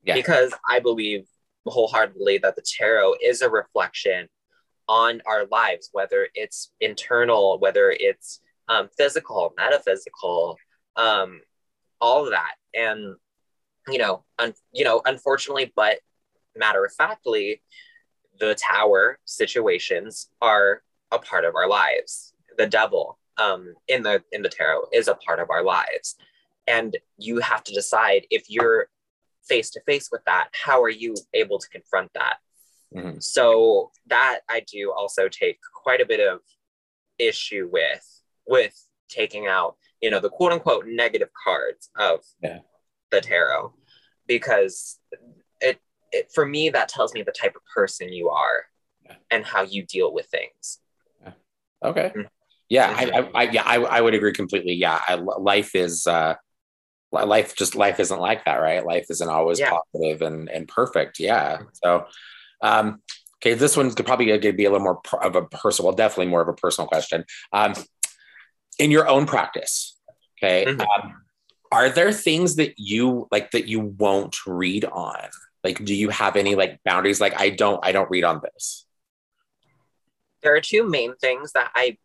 [0.05, 0.15] Yeah.
[0.15, 1.27] Because I believe
[1.67, 4.29] wholeheartedly that the tarot is a reflection
[4.89, 10.57] on our lives, whether it's internal, whether it's um, physical, metaphysical,
[10.97, 11.41] um,
[12.01, 12.55] all of that.
[12.75, 13.17] And
[13.89, 15.99] you know, un- you know, unfortunately, but
[16.57, 17.63] matter of factly,
[18.39, 22.35] the tower situations are a part of our lives.
[22.59, 26.17] The devil um, in the in the tarot is a part of our lives,
[26.67, 28.89] and you have to decide if you're
[29.51, 32.37] face to face with that how are you able to confront that
[32.95, 33.19] mm-hmm.
[33.19, 36.39] so that i do also take quite a bit of
[37.19, 38.75] issue with with
[39.09, 42.61] taking out you know the quote unquote negative cards of yeah.
[43.11, 43.75] the tarot
[44.27, 44.99] because
[45.61, 45.79] it,
[46.13, 48.65] it for me that tells me the type of person you are
[49.05, 49.17] yeah.
[49.31, 50.79] and how you deal with things
[51.23, 51.33] yeah.
[51.85, 52.29] okay mm-hmm.
[52.69, 56.37] yeah I, I, I, yeah I, I would agree completely yeah I, life is uh
[57.13, 58.85] life just life isn't like that right?
[58.85, 59.71] Life isn't always yeah.
[59.71, 61.19] positive and and perfect.
[61.21, 61.59] Yeah.
[61.85, 62.07] So
[62.63, 63.03] um
[63.39, 66.31] okay this one's probably going to be a little more of a personal well definitely
[66.31, 67.25] more of a personal question.
[67.53, 67.75] Um
[68.79, 69.99] in your own practice
[70.39, 70.81] okay mm-hmm.
[70.81, 71.23] um,
[71.73, 75.29] are there things that you like that you won't read on?
[75.63, 77.21] Like do you have any like boundaries?
[77.21, 78.87] Like i don't i don't read on this.
[80.43, 81.99] There are two main things that i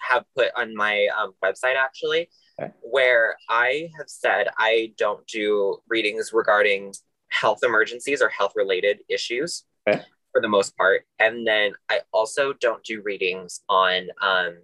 [0.00, 2.28] have put on my um, website actually
[2.60, 2.72] okay.
[2.82, 6.94] where I have said I don't do readings regarding
[7.30, 10.02] health emergencies or health related issues okay.
[10.32, 11.04] for the most part.
[11.18, 14.58] And then I also don't do readings on, um,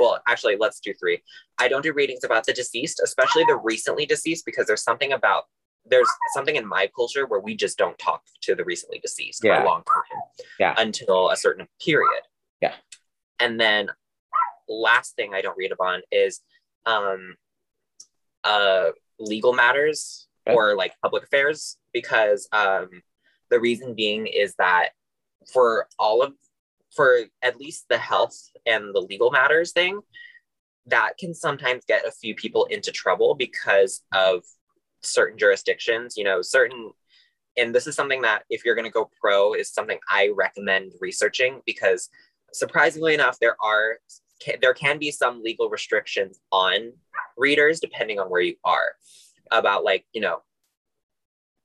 [0.00, 1.22] well, actually, let's do three.
[1.58, 5.44] I don't do readings about the deceased, especially the recently deceased, because there's something about
[5.86, 9.56] there's something in my culture where we just don't talk to the recently deceased yeah.
[9.56, 10.20] for a long time
[10.58, 10.74] yeah.
[10.78, 12.22] until a certain period.
[12.62, 12.72] Yeah.
[13.38, 13.88] And then
[14.66, 16.40] last thing I don't read upon is
[16.86, 17.34] um,
[18.42, 20.54] uh, legal matters okay.
[20.54, 22.88] or like public affairs because um,
[23.50, 24.90] the reason being is that
[25.52, 26.32] for all of
[26.94, 30.00] for at least the health and the legal matters thing
[30.86, 34.42] that can sometimes get a few people into trouble because of
[35.02, 36.90] certain jurisdictions you know certain
[37.56, 40.92] and this is something that if you're going to go pro is something i recommend
[41.00, 42.08] researching because
[42.52, 43.98] surprisingly enough there are
[44.40, 46.92] can, there can be some legal restrictions on
[47.36, 48.94] readers depending on where you are
[49.50, 50.42] about like you know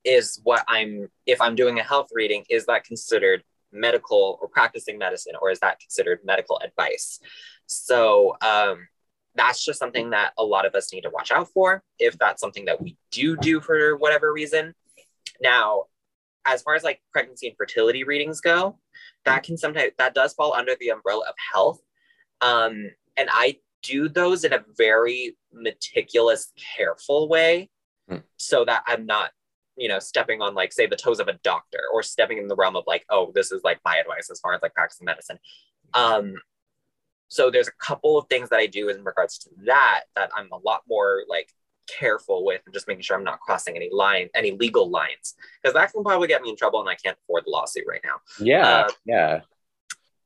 [0.03, 4.97] is what i'm if i'm doing a health reading is that considered medical or practicing
[4.97, 7.19] medicine or is that considered medical advice?
[7.65, 8.87] So um,
[9.35, 12.41] that's just something that a lot of us need to watch out for if that's
[12.41, 14.73] something that we do do for whatever reason.
[15.41, 15.85] Now
[16.45, 18.79] as far as like pregnancy and fertility readings go
[19.25, 21.79] that can sometimes that does fall under the umbrella of health
[22.41, 27.69] um, and I do those in a very meticulous, careful way
[28.09, 28.23] mm.
[28.37, 29.31] so that I'm not,
[29.77, 32.55] you know, stepping on like, say, the toes of a doctor or stepping in the
[32.55, 35.39] realm of like, oh, this is like my advice as far as like practicing medicine.
[35.93, 36.35] Um,
[37.29, 40.49] so there's a couple of things that I do in regards to that that I'm
[40.51, 41.53] a lot more like
[41.87, 45.73] careful with and just making sure I'm not crossing any line, any legal lines, because
[45.73, 48.15] that can probably get me in trouble and I can't afford the lawsuit right now.
[48.39, 49.41] Yeah, uh, yeah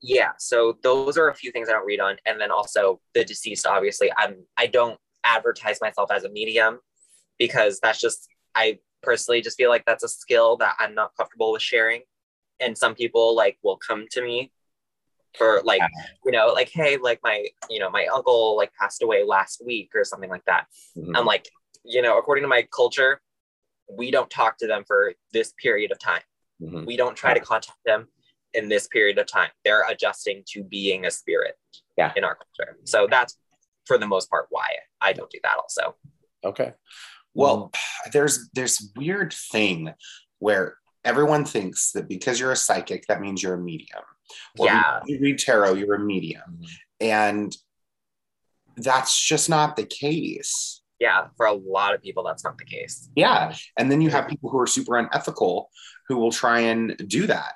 [0.04, 3.24] yeah so those are a few things i don't read on and then also the
[3.24, 6.80] deceased obviously i'm i don't advertise myself as a medium
[7.40, 11.54] because that's just i personally just feel like that's a skill that i'm not comfortable
[11.54, 12.02] with sharing
[12.60, 14.52] and some people like will come to me
[15.38, 15.82] for like
[16.26, 19.90] you know like hey like my you know my uncle like passed away last week
[19.96, 20.68] or something like that.
[20.98, 21.16] Mm-hmm.
[21.16, 21.50] i'm like
[21.84, 23.22] you know according to my culture
[23.90, 26.22] we don't talk to them for this period of time.
[26.62, 26.86] Mm-hmm.
[26.86, 28.08] we don't try to contact them
[28.54, 29.50] in this period of time.
[29.64, 31.56] They're adjusting to being a spirit
[31.98, 32.12] yeah.
[32.16, 32.78] in our culture.
[32.86, 33.38] So that's
[33.86, 34.68] for the most part why
[35.02, 35.96] I don't do that also.
[36.44, 36.74] Okay.
[37.34, 37.72] Well,
[38.12, 39.94] there's this weird thing
[40.40, 44.04] where everyone thinks that because you're a psychic, that means you're a medium.
[44.58, 45.02] Or Yeah.
[45.06, 46.44] You read tarot, you're a medium.
[46.52, 46.66] Mm-hmm.
[47.02, 47.58] And
[48.78, 50.82] that's just not the case.
[51.00, 53.10] Yeah, for a lot of people, that's not the case.
[53.16, 53.54] Yeah.
[53.78, 55.70] And then you have people who are super unethical
[56.08, 57.54] who will try and do that.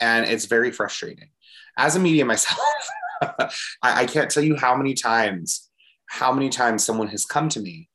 [0.00, 1.28] And it's very frustrating.
[1.76, 2.60] As a medium myself,
[3.22, 3.50] I,
[3.82, 5.68] I can't tell you how many times,
[6.06, 7.88] how many times someone has come to me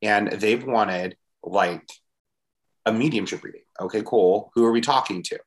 [0.00, 1.88] and they've wanted like
[2.84, 3.62] a mediumship reading.
[3.80, 4.50] Okay, cool.
[4.54, 5.38] Who are we talking to?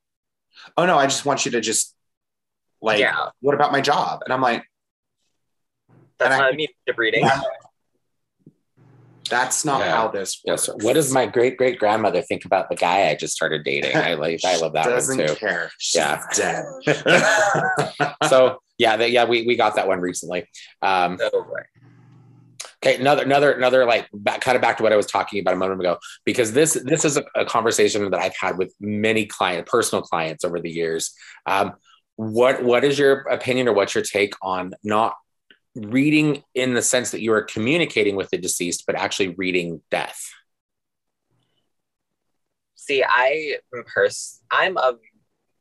[0.77, 1.93] Oh no, I just want you to just
[2.81, 4.21] like, yeah, what about my job?
[4.23, 4.63] And I'm like,
[6.17, 7.29] that's and not a mediumship reading.
[9.29, 9.95] That's not Yeah.
[9.95, 10.67] how this works.
[10.67, 10.67] Yes.
[10.69, 10.83] works.
[10.85, 13.95] What does my great great grandmother think about the guy I just started dating?
[13.95, 15.35] I like I love that Doesn't one too.
[15.35, 15.71] care.
[15.79, 16.21] She's Yeah.
[16.35, 16.65] dead.
[18.29, 20.45] So yeah, the, yeah, we, we got that one recently.
[20.81, 21.47] Um, So.
[22.83, 25.53] Okay, another another another like back, kind of back to what I was talking about
[25.55, 29.25] a moment ago because this this is a, a conversation that I've had with many
[29.25, 31.11] client personal clients over the years.
[31.47, 31.73] Um,
[32.17, 35.15] what what is your opinion or what's your take on not
[35.75, 40.21] reading in the sense that you are communicating with the deceased, but actually reading death?
[42.75, 43.57] See, I
[43.93, 44.97] pers- I'm a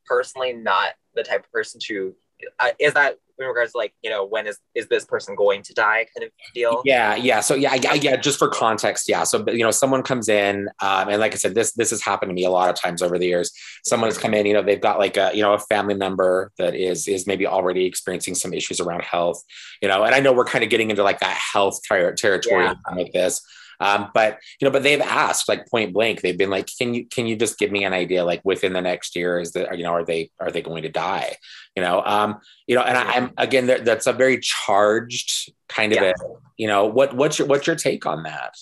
[0.06, 2.14] personally not the type of person to.
[2.58, 5.62] Uh, is that in regards to like you know when is is this person going
[5.62, 6.82] to die kind of deal?
[6.84, 7.40] Yeah, yeah.
[7.40, 8.16] So yeah, I- I- yeah.
[8.16, 9.24] Just for context, yeah.
[9.24, 12.30] So you know, someone comes in, um, and like I said, this this has happened
[12.30, 13.50] to me a lot of times over the years.
[13.84, 16.52] Someone has come in, you know, they've got like a you know a family member
[16.58, 19.42] that is is maybe already experiencing some issues around health,
[19.82, 20.04] you know.
[20.04, 22.74] And I know we're kind of getting into like that health ter- territory Yeah.
[22.94, 23.40] like this.
[23.80, 26.20] Um, but you know, but they've asked like point blank.
[26.20, 28.24] They've been like, "Can you can you just give me an idea?
[28.24, 30.88] Like within the next year, is that you know are they are they going to
[30.88, 31.36] die?
[31.76, 36.02] You know, um, you know, and I, I'm again that's a very charged kind of
[36.02, 36.10] Yeah.
[36.10, 36.24] a
[36.56, 38.54] you know what what's your what's your take on that?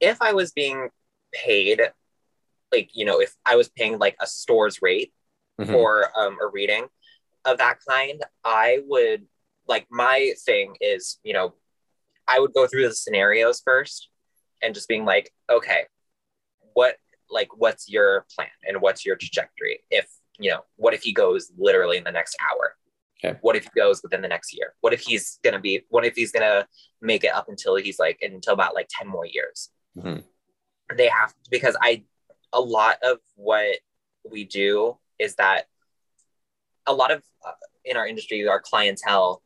[0.00, 0.88] If I was being
[1.32, 1.80] paid,
[2.72, 5.12] like you know, if I was paying like a store's rate
[5.60, 5.72] Mhm.
[5.72, 6.86] for um, a reading
[7.44, 9.26] of that kind, I would
[9.66, 11.54] like my thing is, you know,
[12.28, 14.08] I would go through the scenarios first
[14.62, 15.86] and just being like, okay,
[16.74, 16.96] what
[17.30, 19.80] like what's your plan and what's your trajectory?
[19.90, 20.08] If
[20.38, 22.76] you know, what if he goes literally in the next hour?
[23.24, 23.38] Okay.
[23.40, 24.74] What if he goes within the next year?
[24.80, 26.66] What if he's gonna be what if he's gonna
[27.00, 29.70] make it up until he's like until about like 10 more years?
[29.96, 30.22] Mhm.
[30.96, 32.04] They have because I
[32.52, 33.78] a lot of what
[34.30, 35.66] we do is that
[36.86, 37.52] a lot of uh,
[37.84, 39.42] in our industry our clientele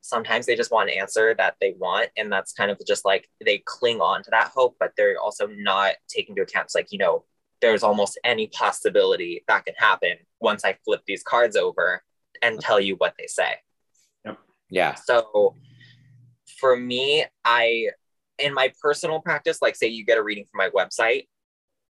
[0.00, 3.28] sometimes they just want an answer that they want and that's kind of just like
[3.44, 6.90] they cling on to that hope but they're also not taking into account it's like
[6.90, 7.24] you know
[7.60, 12.02] there's almost any possibility that can happen once i flip these cards over
[12.42, 13.54] and tell you what they say
[14.24, 14.38] yep.
[14.70, 14.94] Yeah.
[14.94, 15.54] so
[16.58, 17.88] for me, I,
[18.38, 21.26] in my personal practice, like say you get a reading from my website,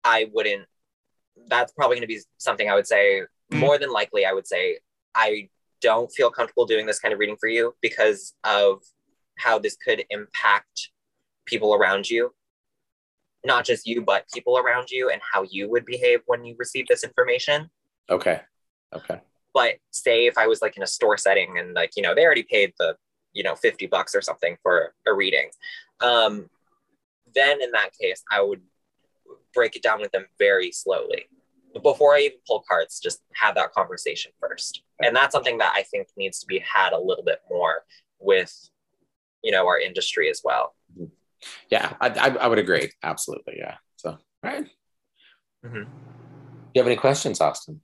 [0.02, 0.66] I wouldn't,
[1.48, 3.58] that's probably going to be something I would say, Mm.
[3.58, 4.78] more than likely, I would say,
[5.14, 5.50] I
[5.80, 8.82] don't feel comfortable doing this kind of reading for you because of
[9.38, 10.90] how this could impact
[11.46, 12.32] people around you.
[13.44, 16.86] Not just you, but people around you and how you would behave when you receive
[16.88, 17.70] this information
[18.10, 18.40] Okay.
[18.94, 19.20] Okay.
[19.52, 22.24] but say if I was like in a store setting and like, you know, they
[22.24, 22.96] already paid the,
[23.32, 25.50] you know, 50 bucks or something for a reading.
[26.00, 26.48] Um,
[27.34, 28.60] then in that case, I would
[29.52, 31.26] break it down with them very slowly.
[31.82, 34.82] Before I even pull cards, just have that conversation first.
[35.00, 37.84] And that's something that I think needs to be had a little bit more
[38.20, 38.52] with,
[39.42, 40.74] you know, our industry as well.
[41.70, 42.90] Yeah, I, I, I would agree.
[43.02, 43.54] Absolutely.
[43.58, 43.76] Yeah.
[43.96, 44.66] So, all right.
[45.64, 45.84] Mhm.
[45.84, 47.80] Do you have any questions, Austin?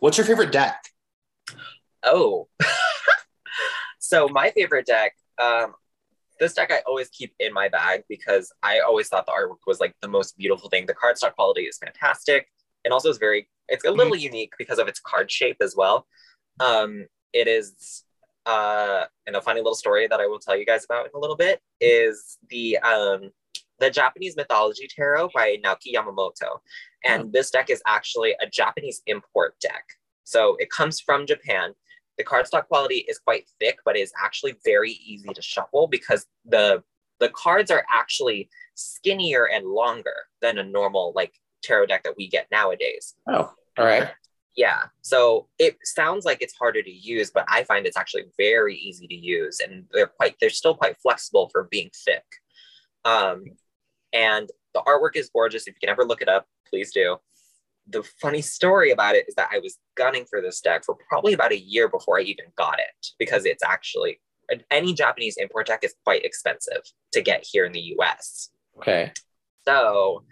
[0.00, 0.82] What's your favorite deck?
[2.02, 2.48] Oh,
[3.98, 5.74] so my favorite deck, um,
[6.40, 9.80] this deck I always keep in my bag because I always thought the artwork was
[9.80, 10.86] like the most beautiful thing.
[10.86, 12.48] The cardstock quality is fantastic,
[12.84, 13.48] and also is very.
[13.68, 16.06] It's a little unique because of its card shape as well.
[16.60, 18.04] Um, it is,
[18.46, 21.18] uh, and a funny little story that I will tell you guys about in a
[21.18, 23.30] little bit is the um,
[23.78, 26.58] the Japanese mythology tarot by Naoki Yamamoto,
[27.04, 29.84] and this deck is actually a Japanese import deck.
[30.24, 31.74] So it comes from Japan.
[32.18, 36.82] The cardstock quality is quite thick, but is actually very easy to shuffle because the
[37.20, 42.28] the cards are actually skinnier and longer than a normal like tarot deck that we
[42.28, 43.14] get nowadays.
[43.28, 44.10] Oh, all right.
[44.56, 44.84] Yeah.
[45.02, 49.08] So it sounds like it's harder to use, but I find it's actually very easy
[49.08, 52.24] to use and they're quite they're still quite flexible for being thick.
[53.04, 53.44] Um
[54.12, 55.66] and the artwork is gorgeous.
[55.66, 57.16] If you can ever look it up, please do.
[57.88, 61.34] The funny story about it is that I was gunning for this deck for probably
[61.34, 64.20] about a year before I even got it because it's actually
[64.70, 66.82] any Japanese import deck is quite expensive
[67.12, 68.50] to get here in the US.
[68.78, 69.12] Okay.
[69.66, 70.24] So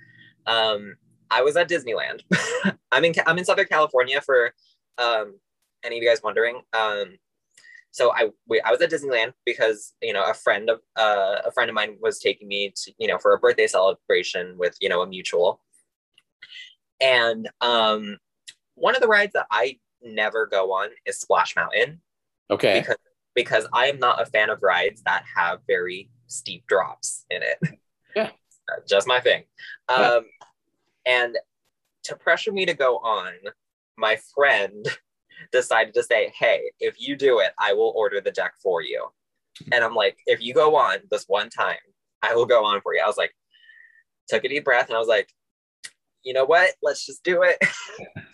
[0.46, 0.94] um,
[1.30, 2.22] I was at Disneyland.
[2.92, 4.52] I'm in I'm in Southern California for
[4.98, 5.38] um,
[5.84, 6.60] any of you guys wondering.
[6.72, 7.16] Um,
[7.90, 11.52] so I we, I was at Disneyland because you know a friend of uh, a
[11.52, 14.88] friend of mine was taking me to you know for a birthday celebration with you
[14.88, 15.60] know a mutual,
[17.02, 18.16] and um,
[18.76, 22.00] one of the rides that I never go on is Splash Mountain.
[22.50, 22.80] Okay.
[22.80, 22.96] Because
[23.34, 27.58] because I am not a fan of rides that have very steep drops in it.
[28.14, 28.28] Yeah.
[28.86, 29.44] Just my thing.
[29.88, 29.96] Yeah.
[29.96, 30.24] Um,
[31.06, 31.38] and
[32.04, 33.32] to pressure me to go on,
[33.96, 34.86] my friend
[35.50, 39.08] decided to say, Hey, if you do it, I will order the deck for you.
[39.72, 41.78] And I'm like, If you go on this one time,
[42.20, 43.00] I will go on for you.
[43.02, 43.34] I was like,
[44.28, 45.30] took a deep breath and I was like,
[46.24, 46.70] You know what?
[46.82, 47.58] Let's just do it.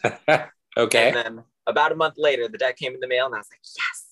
[0.76, 1.08] okay.
[1.08, 3.48] And then about a month later, the deck came in the mail and I was
[3.50, 4.04] like, Yes.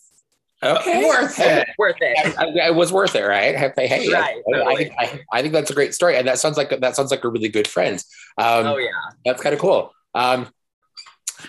[0.62, 1.04] Okay.
[1.06, 1.68] Worth it.
[1.78, 2.38] Worth it.
[2.38, 3.54] I, I- it was worth it, right?
[3.54, 4.76] Hey, hey, Right, I, I, totally.
[4.76, 7.24] think, I, I think that's a great story, and that sounds like that sounds like
[7.24, 8.02] a really good friend.
[8.38, 8.88] Um, oh yeah.
[9.26, 9.92] That's kind of cool.
[10.14, 10.48] Um,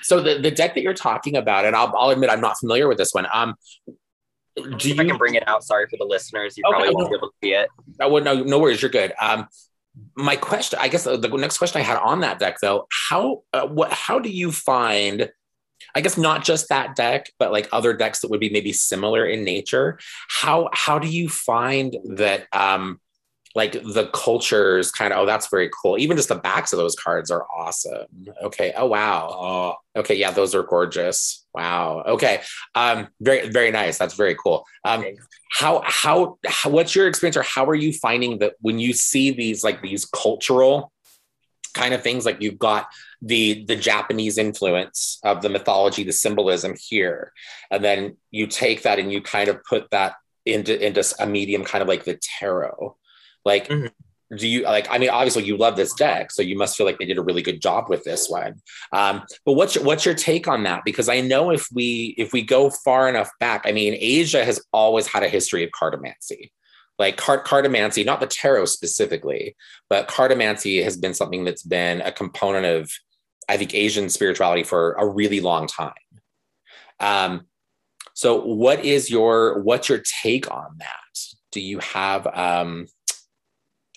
[0.01, 2.89] so the, the deck that you're talking about, and I'll, I'll admit I'm not familiar
[2.89, 3.25] with this one.
[3.33, 3.55] Um,
[4.57, 5.63] do See if I can bring it out.
[5.63, 6.57] Sorry for the listeners.
[6.57, 6.73] You Okay.
[6.75, 7.69] probably won't be able to see it.
[8.01, 8.81] Oh, well, no, no worries.
[8.81, 9.13] You're good.
[9.21, 9.47] Um,
[10.15, 13.43] my question, I guess, the, the next question I had on that deck, though, how
[13.53, 15.29] uh, what how do you find?
[15.95, 19.25] I guess not just that deck, but like other decks that would be maybe similar
[19.25, 19.99] in nature.
[20.29, 22.47] How how do you find that?
[22.51, 22.99] Um,
[23.57, 25.97] like the cultures kind of oh that's very cool.
[25.97, 28.05] Even just the backs of those cards are awesome.
[28.43, 29.29] Okay oh wow.
[29.31, 31.43] Oh okay yeah those are gorgeous.
[31.55, 32.41] Wow okay
[32.75, 33.97] um very very nice.
[33.97, 34.63] That's very cool.
[34.85, 35.03] Um
[35.51, 39.31] how, how how what's your experience or how are you finding that when you see
[39.31, 40.91] these like these cultural
[41.73, 42.87] kind of things like you've got
[43.21, 47.33] the the japanese influence of the mythology the symbolism here
[47.69, 51.63] and then you take that and you kind of put that into into a medium
[51.63, 52.95] kind of like the tarot
[53.51, 53.91] like Mhm.
[54.41, 56.99] do you like i mean obviously you love this deck so you must feel like
[56.99, 58.53] they did a really good job with this one.
[58.99, 60.81] Um, but what's your, what's your take on that?
[60.89, 64.57] Because i know if we if we go far enough back i mean asia has
[64.81, 66.41] always had a history of cartomancy
[67.03, 69.55] like card cartomancy not the tarot specifically
[69.91, 72.81] but cartomancy has been something that's been a component of
[73.47, 75.93] i think asian spirituality for a really long time.
[76.99, 77.31] Um,
[78.13, 81.13] so what is your what's your take on that?
[81.51, 82.87] Do you have um,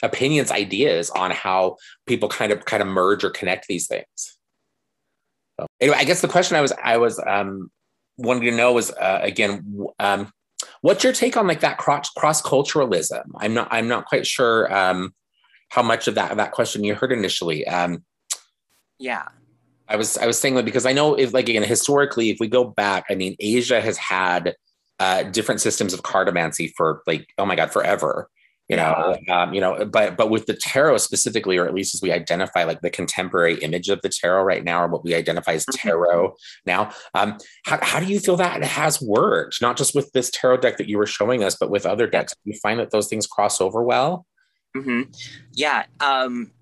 [0.02, 1.76] opinions ideas on how
[2.06, 4.36] people kind of kind of merge or connect these things.
[5.58, 7.70] So anyway i guess the question i was i was um,
[8.16, 10.32] wanting to know was uh, again um,
[10.80, 14.74] what's your take on like that cross cross culturalism i'm not i'm not quite sure
[14.74, 15.12] um,
[15.70, 17.66] how much of that that question you heard initially.
[17.66, 18.04] Um,
[18.98, 19.26] Yeah.
[19.88, 22.46] I was I was saying that because I know if like again historically, if we
[22.46, 24.54] go back, I mean Asia has had
[25.00, 28.28] uh, different systems of cartomancy for like oh my god forever,
[28.70, 32.02] you know, um, you know, but but with the tarot specifically, or at least as
[32.02, 35.52] we identify like the contemporary image of the tarot right now, or what we identify
[35.52, 35.80] as Mhm.
[35.80, 39.60] tarot now, um, how how do you feel that has worked?
[39.60, 42.32] Not just with this tarot deck that you were showing us, but with other decks.
[42.32, 44.26] Do you find that those things cross over well?
[44.74, 45.02] hmm
[45.52, 45.86] Yeah.
[45.98, 46.52] Um,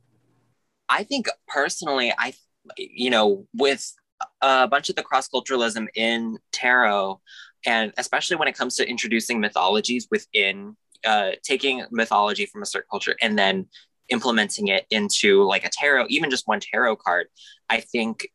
[0.88, 2.32] I think personally, I,
[2.78, 3.94] you know, with
[4.40, 7.20] a bunch of the cross culturalism in tarot,
[7.66, 12.88] and especially when it comes to introducing mythologies within, uh, taking mythology from a certain
[12.90, 13.66] culture and then
[14.08, 17.26] implementing it into like a tarot, even just one tarot card,
[17.68, 18.28] I think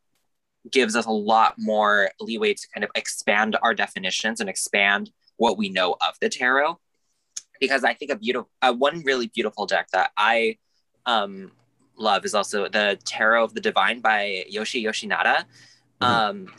[0.71, 5.57] gives us a lot more leeway to kind of expand our definitions and expand what
[5.57, 6.79] we know of the tarot
[7.59, 10.57] because I think a beautiful uh, one really beautiful deck that I
[11.05, 11.51] um,
[11.97, 15.45] love is also the Tarot of the Divine by Yoshi Yoshitani,
[16.01, 16.05] Mhm.
[16.05, 16.53] um,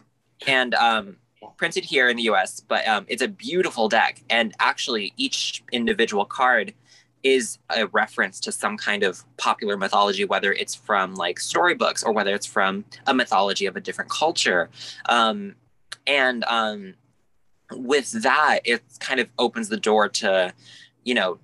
[0.47, 1.17] and um,
[1.57, 2.61] printed here in the U.S.
[2.61, 6.75] But um, it's a beautiful deck, and actually each individual card
[7.23, 12.13] is a reference to some kind of popular mythology, whether it's from like storybooks or
[12.13, 14.69] whether it's from a mythology of a different culture,
[15.09, 15.55] um,
[16.07, 16.95] and um,
[17.73, 20.53] with that, it kind of opens the door to
[21.05, 21.39] you know,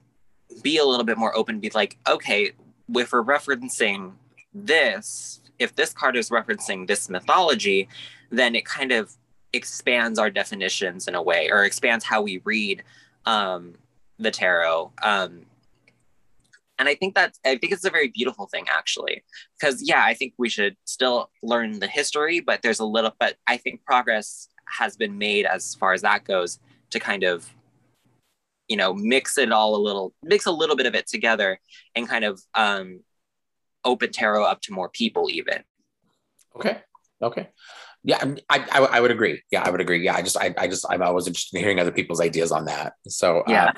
[0.63, 2.53] be a little bit more open, be like, okay,
[2.95, 4.13] if we're referencing
[4.53, 7.89] this, if this card is referencing this mythology,
[8.31, 9.17] then it kind of
[9.53, 12.83] expands our definitions in a way, or expands how we read
[13.27, 13.75] um,
[14.19, 14.93] the tarot.
[15.03, 15.43] Um,
[16.79, 19.23] and I think that's, I think it's a very beautiful thing, actually,
[19.59, 23.37] because yeah, I think we should still learn the history, but there's a little, but
[23.47, 26.59] I think progress has been made as far as that goes
[26.91, 27.49] to kind of
[28.69, 31.59] you know mix it all a little mix a little bit of it together
[31.97, 33.01] and kind of um
[33.85, 35.65] open tarot up to more people even
[36.57, 36.81] Okay.
[37.23, 37.49] Okay.
[38.03, 39.43] Yeah, I, I, I would agree.
[39.51, 40.03] Yeah, I would agree.
[40.05, 42.65] Yeah, I just I, I just I'm always interested in hearing other people's ideas on
[42.65, 42.95] that.
[43.09, 43.67] So Yeah.
[43.67, 43.73] uh,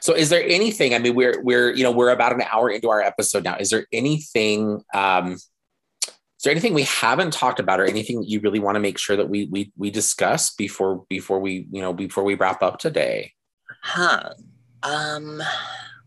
[0.00, 0.94] so is there anything?
[0.94, 3.56] I mean, we're we're you know we're about an hour into our episode now.
[3.58, 4.82] Is there anything?
[4.92, 8.80] Um, is there anything we haven't talked about, or anything that you really want to
[8.80, 12.62] make sure that we we we discuss before before we you know before we wrap
[12.62, 13.32] up today?
[13.82, 14.30] Huh.
[14.82, 15.42] Um,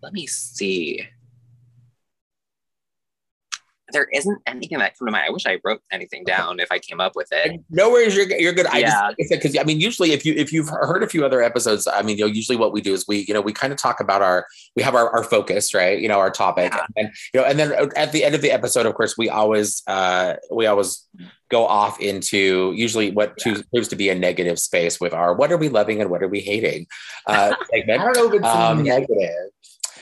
[0.02, 1.08] let me see.
[3.94, 5.26] There isn't anything that come to mind.
[5.28, 7.62] I wish I wrote anything down if I came up with it.
[7.70, 8.66] No worries, you're, you're good.
[8.68, 9.12] I Yeah.
[9.20, 12.02] just because I mean, usually if you if you've heard a few other episodes, I
[12.02, 14.00] mean, you know, usually what we do is we you know we kind of talk
[14.02, 16.00] about our we have our, our focus, right?
[16.00, 16.86] You know, our topic, Yeah.
[16.98, 19.84] and you know, and then at the end of the episode, of course, we always
[19.88, 21.06] uh we always
[21.50, 25.50] go off into usually what choose, proves to be a negative space with our what
[25.50, 26.86] are we loving and what are we hating
[27.26, 29.32] uh I don't know if it's Um, negative.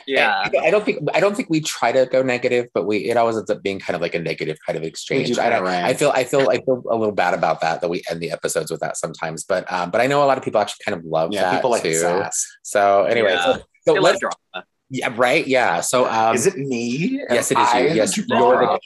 [0.08, 0.43] Yeah.
[0.45, 3.18] And I don't think I don't think we try to go negative, but we it
[3.18, 5.38] always ends up being kind of like a negative kind of exchange.
[5.38, 5.86] I, don't, rant.
[5.86, 8.32] I feel I feel I feel a little bad about that that we end the
[8.32, 9.43] episodes with that sometimes.
[9.43, 11.56] But um, but I know a lot of people actually kind of love Yeah, that
[11.56, 12.24] people like too.
[12.64, 13.58] So anyway, Yeah.
[13.58, 14.66] so, so let's drama.
[14.89, 15.82] yeah right yeah.
[15.82, 17.22] So um, is it me?
[17.30, 17.88] yes, it is is you.
[17.95, 18.80] Yes, you're the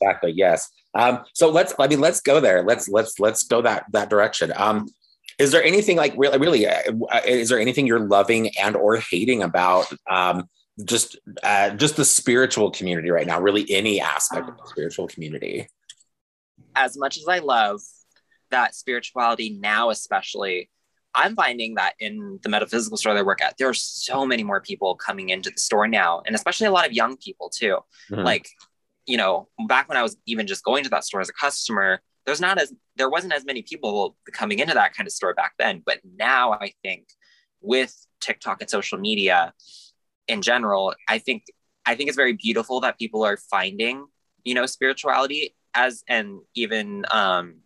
[0.00, 0.68] exactly yes.
[0.94, 2.62] Um, so let's I mean let's go there.
[2.62, 4.52] Let's let's let's go that that direction.
[4.56, 4.86] Um,
[5.38, 8.96] is there anything like really really uh, uh, is there anything you're loving and or
[8.96, 10.48] hating about um
[10.84, 15.68] just uh just the spiritual community right now really any aspect of the spiritual community
[16.76, 17.80] as much as I love
[18.50, 20.70] that spirituality now, especially,
[21.14, 24.42] I'm finding that in the metaphysical store that I work at, there are so many
[24.42, 27.78] more people coming into the store now, and especially a lot of young people too.
[28.10, 28.24] Mhm.
[28.24, 28.48] Like,
[29.06, 32.00] you know, back when I was even just going to that store as a customer,
[32.26, 35.54] there's not as there wasn't as many people coming into that kind of store back
[35.58, 35.82] then.
[35.84, 37.08] But now I think
[37.60, 39.52] with TikTok and social media
[40.28, 41.44] in general, I think
[41.86, 44.06] I think it's very beautiful that people are finding,
[44.44, 47.56] you know, spirituality as and even um,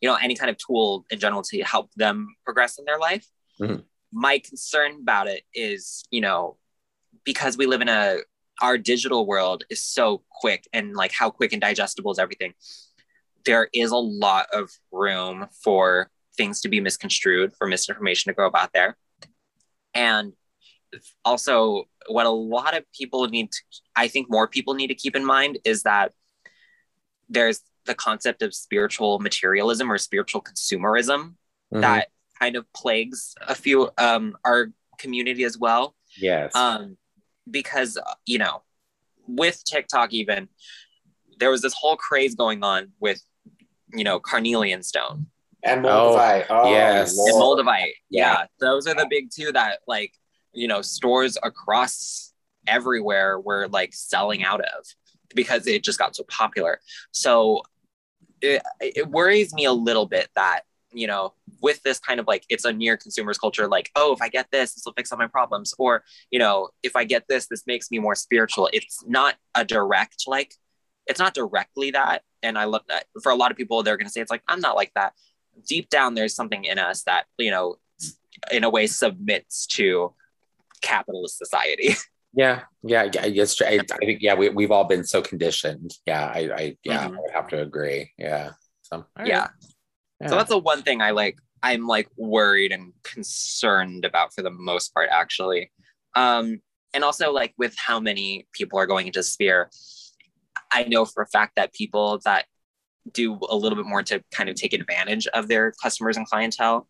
[0.00, 3.26] you know, any kind of tool in general to help them progress in their life.
[3.58, 3.84] Mhm.
[4.12, 6.58] My concern about it is, you know,
[7.24, 8.18] because we live in a
[8.62, 12.54] our digital world is so quick and like how quick and digestible is everything.
[13.44, 18.46] There is a lot of room for things to be misconstrued, for misinformation to go
[18.46, 18.96] about there.
[19.94, 20.32] And
[21.24, 23.58] also, what a lot of people need to,
[23.96, 26.12] I think more people need to keep in mind is that
[27.28, 31.34] there's the concept of spiritual materialism or spiritual consumerism
[31.72, 31.80] Mhm.
[31.82, 36.96] that kind of plagues a few um, our community as well yes um,
[37.50, 38.62] because you know
[39.26, 40.48] with tiktok even
[41.38, 43.20] there was this whole craze going on with
[43.94, 45.26] you know carnelian stone
[45.62, 46.46] And Oh, Moldavite.
[46.50, 47.16] Oh, oh yes.
[47.16, 48.32] and moldavite Yeah.
[48.32, 48.46] yeah.
[48.60, 50.12] those are the big two that like
[50.52, 52.32] you know stores across
[52.66, 54.84] everywhere were like selling out of
[55.34, 56.80] because it just got so popular
[57.12, 57.62] so
[58.40, 62.44] it, it worries me a little bit that you know with this kind of like
[62.48, 65.18] it's a near consumers culture like oh if i get this this will fix all
[65.18, 69.04] my problems or you know if i get this this makes me more spiritual it's
[69.06, 70.54] not a direct like
[71.06, 74.06] it's not directly that and i love that for a lot of people they're going
[74.06, 75.12] to say it's like i'm not like that
[75.66, 77.76] deep down there's something in us that you know
[78.52, 80.12] in a way submits to
[80.80, 81.94] capitalist society
[82.34, 86.26] yeah yeah yeah yes I, I think yeah we, we've all been so conditioned yeah
[86.26, 87.16] i i yeah Mhm.
[87.16, 88.50] i would have to agree yeah
[88.82, 89.26] so right.
[89.26, 89.48] yeah
[90.20, 90.28] yeah.
[90.28, 91.36] So that's the one thing I like.
[91.62, 95.72] I'm like worried and concerned about for the most part, actually.
[96.14, 96.60] Um,
[96.94, 99.70] and also like with how many people are going into Sphere,
[100.74, 102.44] I know for a fact that people that
[103.12, 106.88] do a little bit more to kind of take advantage of their customers and clientele,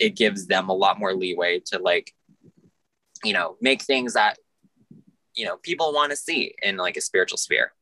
[0.00, 2.12] it gives them a lot more leeway to like,
[3.24, 4.36] you know, make things that
[5.34, 7.72] you know people want to see in like a spiritual sphere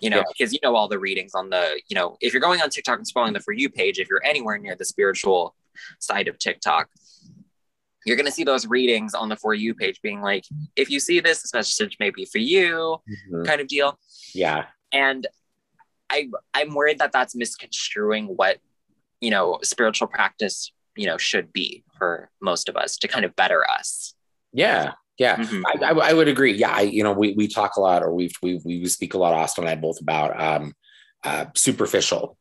[0.00, 0.22] you know Yeah.
[0.32, 2.96] because you know all the readings on the you know if you're going on tiktok
[2.98, 5.54] and scrolling the for you page if you're anywhere near the spiritual
[5.98, 6.88] side of tiktok
[8.06, 10.44] you're going to see those readings on the for you page being like
[10.76, 12.96] if you see this this message may be for you
[13.30, 13.44] Mhm.
[13.46, 13.98] kind of deal
[14.34, 14.64] yeah
[14.94, 15.26] and
[16.10, 18.58] i i'm worried that that's misconstruing what
[19.20, 23.34] you know spiritual practice you know should be for most of us to kind of
[23.36, 24.14] better us
[24.52, 25.62] yeah yeah Mhm.
[25.66, 26.54] I, I, I would agree.
[26.54, 29.18] Yeah, I, you know, we, we talk a lot, or we've we we speak a
[29.18, 29.32] lot.
[29.32, 30.72] Austin and I both about um,
[31.22, 32.36] uh, superficial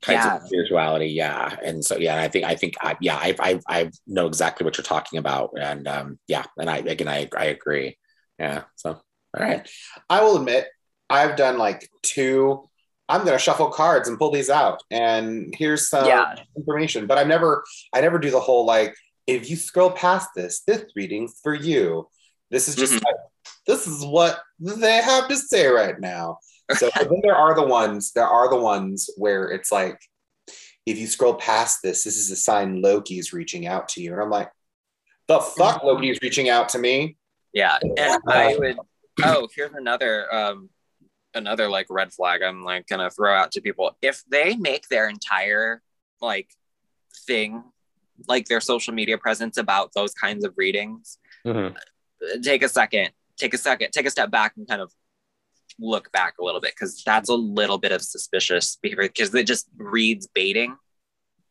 [0.00, 0.36] kinds Yeah.
[0.36, 1.08] of spirituality.
[1.08, 4.64] Yeah, and so yeah, I think I think I, yeah, I, I I know exactly
[4.64, 7.98] what you're talking about, and um, yeah, and I again I I agree.
[8.38, 8.62] Yeah.
[8.76, 9.68] So all right.
[10.08, 10.68] I will admit,
[11.10, 12.68] I've done like two.
[13.08, 16.36] I'm gonna shuffle cards and pull these out, and here's some Yeah.
[16.56, 17.06] information.
[17.06, 18.94] But I never, I never do the whole like,
[19.26, 22.08] if you scroll past this, this reading's for you.
[22.50, 23.04] This is just Mhm.
[23.04, 23.16] like,
[23.66, 26.38] this is what they have to say right now.
[26.76, 29.98] So then there are the ones, there are the ones where it's like
[30.86, 34.12] if you scroll past this, this is a sign Loki is reaching out to you.
[34.12, 34.50] And I'm like,
[35.28, 37.16] the fuck Loki is reaching out to me.
[37.54, 37.78] Yeah.
[37.82, 38.78] And I would
[39.24, 40.68] oh, here's another um
[41.34, 43.96] another like red flag I'm like gonna throw out to people.
[44.02, 45.82] If they make their entire
[46.20, 46.48] like
[47.26, 47.62] thing,
[48.28, 51.76] like their social media presence about those kinds of readings, Mhm.
[52.42, 54.92] take a second, take a second, take a step back and kind of
[55.80, 59.46] look back a little bit because that's a little bit of suspicious behavior because it
[59.46, 60.76] just reads baiting.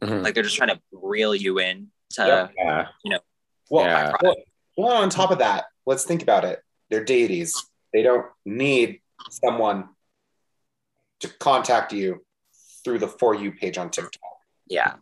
[0.01, 0.23] Mhm.
[0.23, 2.87] Like they're just trying to reel you in to Yeah.
[3.69, 4.11] Well, Yeah.
[4.21, 4.35] well,
[4.77, 6.61] well, on top of that, let's think about it.
[6.89, 7.55] They're deities.
[7.91, 9.89] They don't need someone
[11.21, 12.23] to contact you
[12.83, 14.21] through the For You page on TikTok.
[14.67, 14.95] yeah.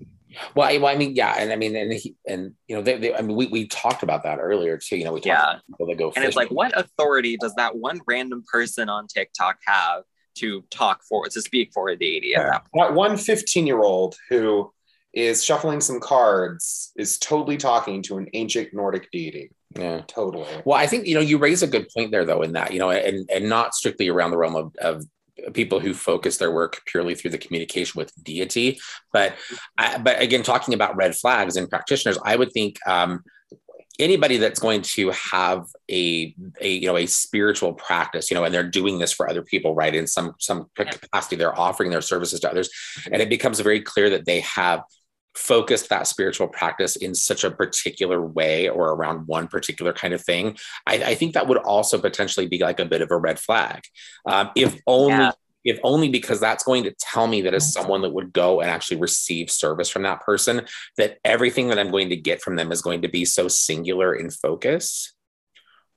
[0.55, 2.97] Well, I, well, I mean, yeah, and I mean, and he, and you know, they,
[2.97, 4.95] they, I mean, we, we talked about that earlier too.
[4.95, 5.49] You know, we talked Yeah.
[5.55, 9.07] about people that go And it's like, what authority does that one random person on
[9.07, 10.03] TikTok have
[10.35, 14.15] to talk for, to speak for a deity at that That one 15 year old
[14.29, 14.71] who
[15.13, 19.51] is shuffling some cards is totally talking to an ancient Nordic deity.
[19.75, 20.01] Yeah.
[20.07, 20.47] Totally.
[20.65, 22.79] Well, I think you know you raise a good point there, though, in that you
[22.79, 25.05] know, and and not strictly around the realm of, of
[25.53, 28.79] people who focus their work purely through the communication with deity,
[29.13, 29.35] but
[29.77, 33.23] I, but again, talking about red flags and practitioners, I would think um,
[33.99, 38.53] anybody that's going to have a a you know a spiritual practice, you know, and
[38.53, 39.95] they're doing this for other people, right?
[39.95, 42.69] In some some capacity, they're offering their services to others,
[43.11, 44.81] and it becomes very clear that they have
[45.35, 50.21] focused that spiritual practice in such a particular way or around one particular kind of
[50.21, 53.39] thing, I, I think that would also potentially be like a bit of a red
[53.39, 53.81] flag.
[54.25, 55.31] Um, if only Yeah.
[55.63, 58.69] if only because that's going to tell me that as someone that would go and
[58.69, 60.65] actually receive service from that person,
[60.97, 64.15] that everything that I'm going to get from them is going to be so singular
[64.15, 65.13] in focus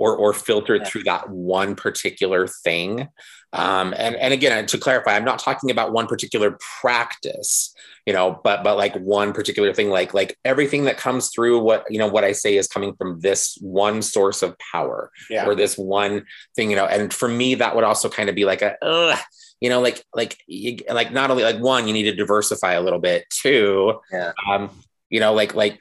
[0.05, 0.89] or or filtered Yeah.
[0.89, 3.09] through that one particular thing.
[3.55, 7.73] Um, and and again, to clarify, I'm not talking about one particular practice,
[8.05, 11.85] you know, but but like one particular thing, like like everything that comes through what
[11.89, 15.47] you know what I say is coming from this one source of power Yeah.
[15.47, 16.27] or this one
[16.57, 16.87] thing, you know.
[16.87, 19.19] And for me, that would also kind of be like a, ugh,
[19.61, 22.83] you know, like like you, like not only like one, you need to diversify a
[22.83, 23.25] little bit.
[23.31, 24.33] Two, Yeah.
[24.51, 24.69] um,
[25.11, 25.81] you know, like like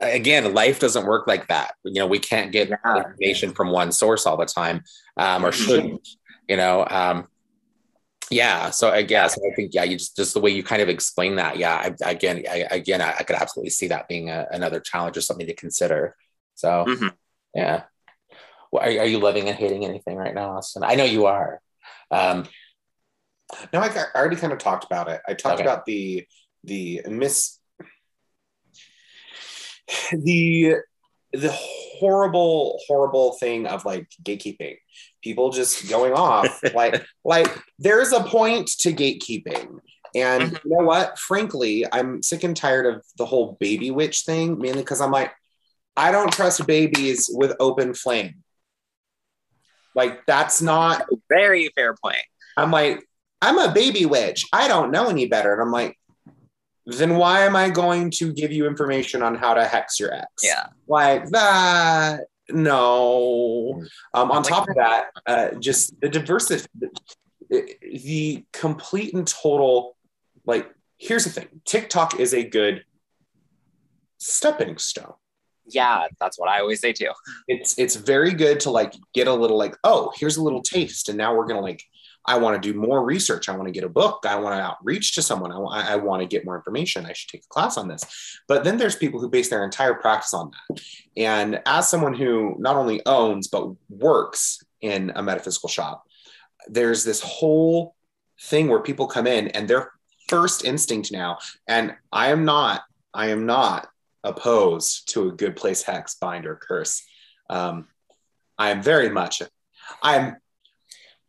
[0.00, 1.74] again, life doesn't work like that.
[1.84, 2.96] You know, we can't get Yeah.
[2.98, 4.82] information from one source all the time,
[5.16, 6.06] um, or shouldn't.
[6.48, 7.28] You know, um,
[8.30, 8.70] yeah.
[8.70, 11.36] So I guess I think yeah, you just just the way you kind of explain
[11.36, 11.58] that.
[11.58, 15.16] Yeah, I, again, I, again, I, I could absolutely see that being a, another challenge
[15.16, 16.16] or something to consider.
[16.54, 17.12] So Mhm.
[17.54, 17.84] yeah.
[18.72, 20.82] Well, are, are you loving and hating anything right now, Austin?
[20.84, 21.60] I know you are.
[22.10, 22.48] Um,
[23.72, 25.20] No, I, I already kind of talked about it.
[25.28, 25.62] I talked Okay.
[25.62, 26.26] about the
[26.64, 27.58] the miss
[30.12, 30.76] the
[31.32, 34.76] the horrible horrible thing of like gatekeeping
[35.22, 39.78] people just going off like like there's a point to gatekeeping
[40.14, 40.64] and Mhm.
[40.64, 44.82] you know what frankly i'm sick and tired of the whole baby witch thing mainly
[44.82, 45.32] because i'm like
[45.96, 48.42] i don't trust babies with open flame
[49.94, 52.18] like that's not Very fair point.
[52.56, 53.02] I'm like,
[53.40, 54.44] I'm a baby witch.
[54.52, 55.52] I don't know any better.
[55.54, 55.98] And I'm like,
[56.86, 60.28] then why am I going to give you information on how to hex your ex?
[60.42, 60.66] Yeah.
[60.86, 62.20] Like that.
[62.50, 63.82] No.
[64.14, 66.90] Um, on Like- top of that, uh, just the diversity, the,
[67.80, 69.96] the complete and total,
[70.44, 72.82] like, here's the thing TikTok is a good
[74.18, 75.12] stepping stone
[75.66, 77.10] Yeah, that's what I always say too.
[77.48, 81.08] it's it's very good to like get a little like oh here's a little taste
[81.10, 81.82] and now we're gonna like
[82.26, 83.48] i want to do more research.
[83.48, 84.24] I want to get a book.
[84.26, 85.52] I want to outreach to someone.
[85.52, 87.06] I, I want to get more information.
[87.06, 88.02] I should take a class on this.
[88.48, 90.80] But then there's people who base their entire practice on that.
[91.16, 96.04] And as someone who not only owns but works in a metaphysical shop
[96.68, 97.94] there's this whole
[98.42, 99.92] thing where people come in and their
[100.28, 101.38] first instinct now
[101.68, 102.82] and i am not
[103.14, 103.88] i am not
[104.26, 107.02] opposed to a good place hex bind or curse.
[107.48, 107.86] Um,
[108.58, 109.42] I am very much,
[110.02, 110.36] I'm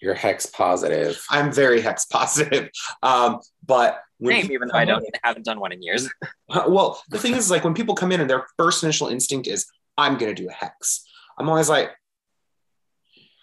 [0.01, 1.19] you're hex positive.
[1.29, 2.69] I'm very hex positive.
[3.03, 6.09] Um, but when Same, even though I don't haven't done one in years.
[6.67, 9.65] well, the thing is, like when people come in and their first initial instinct is,
[9.97, 11.05] I'm gonna do a hex.
[11.37, 11.91] I'm always like,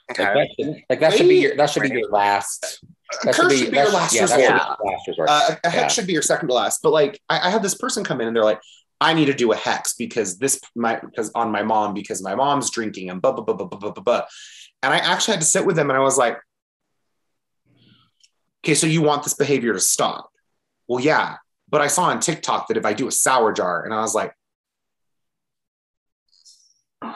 [0.08, 2.84] Like that, should, like that should be your that should be your last.
[3.22, 4.40] That curse should be your last yeah, resort.
[4.40, 5.28] that should be your last resort.
[5.30, 5.88] Uh, a hex Yeah.
[5.88, 6.80] should be your second to last.
[6.82, 8.60] But like, I, I had this person come in and they're like,
[9.00, 12.34] I need to do a hex because this my because on my mom because my
[12.34, 14.22] mom's drinking and blah blah blah blah blah blah blah.
[14.88, 14.94] Blah.
[14.96, 16.38] And I actually had to sit with them and I was like,
[18.64, 20.30] okay, so you want this behavior to stop?
[20.88, 21.36] Well, yeah.
[21.68, 24.14] But I saw on TikTok that if I do a sour jar, and I was
[24.14, 24.32] like,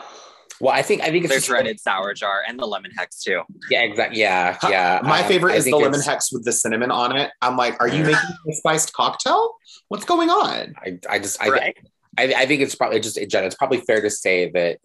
[0.61, 3.23] Well, I think I think it's There's just Reddit sour jar and the lemon hex
[3.23, 3.43] too.
[3.70, 4.19] Yeah, exactly.
[4.20, 4.99] Yeah, yeah.
[5.05, 7.31] My Um, favorite I is the lemon it's- hex with the cinnamon on it.
[7.40, 8.19] I'm like, are you making
[8.49, 9.55] a spiced cocktail?
[9.86, 10.74] What's going on?
[10.85, 11.77] I, I just I, Right.
[12.19, 14.78] I I think it's probably just Jen, it's probably fair to say that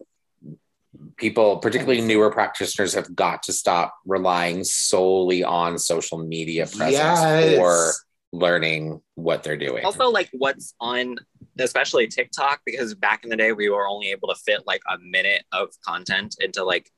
[1.16, 7.56] people, particularly newer practitioners, have got to stop relying solely on social media presence Yes.
[7.56, 7.92] for
[8.32, 9.84] learning what they're doing.
[9.84, 11.16] Also, like what's on,
[11.58, 14.98] especially TikTok, because back in the day we were only able to fit like a
[14.98, 16.90] minute of content into like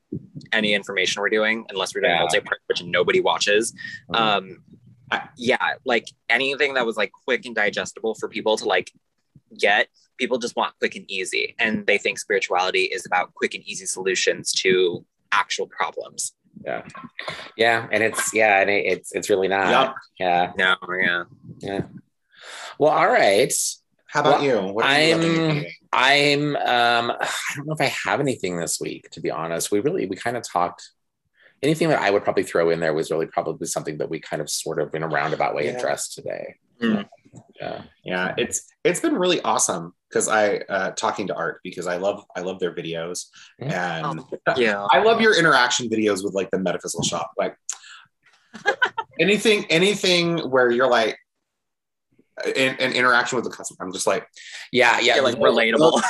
[0.51, 2.19] any information we're doing, unless we're doing Yeah.
[2.21, 3.73] multi-part, which nobody watches.
[4.11, 4.19] Mhm.
[4.19, 4.63] Um,
[5.11, 8.91] I- yeah, like anything that was like quick and digestible for people to like
[9.57, 9.87] get.
[10.17, 13.85] People just want quick and easy, and they think spirituality is about quick and easy
[13.85, 16.33] solutions to actual problems.
[16.65, 16.83] yeah,
[17.55, 19.69] yeah, and it's yeah, and it, it's it's really not.
[19.69, 19.95] Yup.
[20.19, 21.23] Yeah, No, yeah.
[21.59, 21.81] yeah.
[22.79, 23.53] Well, all right.
[24.09, 24.73] How about Well, you?
[24.73, 25.71] What are I'm- looking at reading?
[25.93, 29.71] I'm um I don't know if I have anything this week, to be honest.
[29.71, 30.89] We really we kind of talked
[31.63, 34.41] anything that I would probably throw in there was really probably something that we kind
[34.41, 35.71] of sort of in a roundabout way Yeah.
[35.77, 36.55] addressed today.
[36.81, 37.07] Mm.
[37.59, 37.81] Yeah.
[38.03, 42.23] Yeah, it's it's been really awesome because I uh talking to Art because I love
[42.35, 43.25] I love their videos
[43.59, 44.21] and
[44.55, 44.85] Yeah.
[44.91, 47.31] I love your interaction videos with like the metaphysical shop.
[47.37, 47.55] Like
[49.19, 51.17] anything, anything where you're like
[52.45, 53.83] in an interaction with the customer.
[53.83, 54.27] I'm just like,
[54.71, 55.15] Yeah, yeah.
[55.15, 56.01] Yeah, like those- relatable.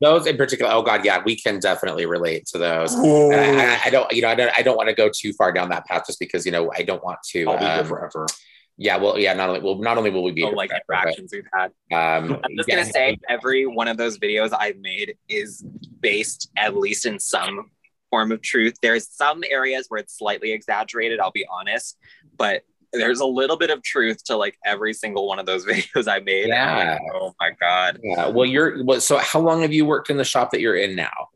[0.00, 2.94] Those in particular, oh god, yeah, we can definitely relate to those.
[2.94, 5.52] I, I, I don't, you know, I don't, I don't want to go too far
[5.52, 7.44] down that path just because, you know, I don't want to.
[7.48, 8.26] I'll be here um, forever.
[8.78, 11.46] Yeah, well, yeah, not only, well, not only will we be Oh, like interactions we've
[11.52, 11.72] had.
[11.92, 15.64] um, I'm just yeah, gonna say every one of those videos I've made is
[16.00, 17.70] based at least in some
[18.10, 18.74] form of truth.
[18.82, 21.96] There's some areas where it's slightly exaggerated, I'll be honest,
[22.36, 22.62] but
[22.92, 26.20] there's a little bit of truth to like every single one of those videos I
[26.20, 26.50] made.
[26.50, 27.98] I'm like, oh my god.
[28.02, 28.28] yeah.
[28.28, 30.94] Well, you're, well, so how long have you worked in the shop that you're in
[30.94, 31.28] now?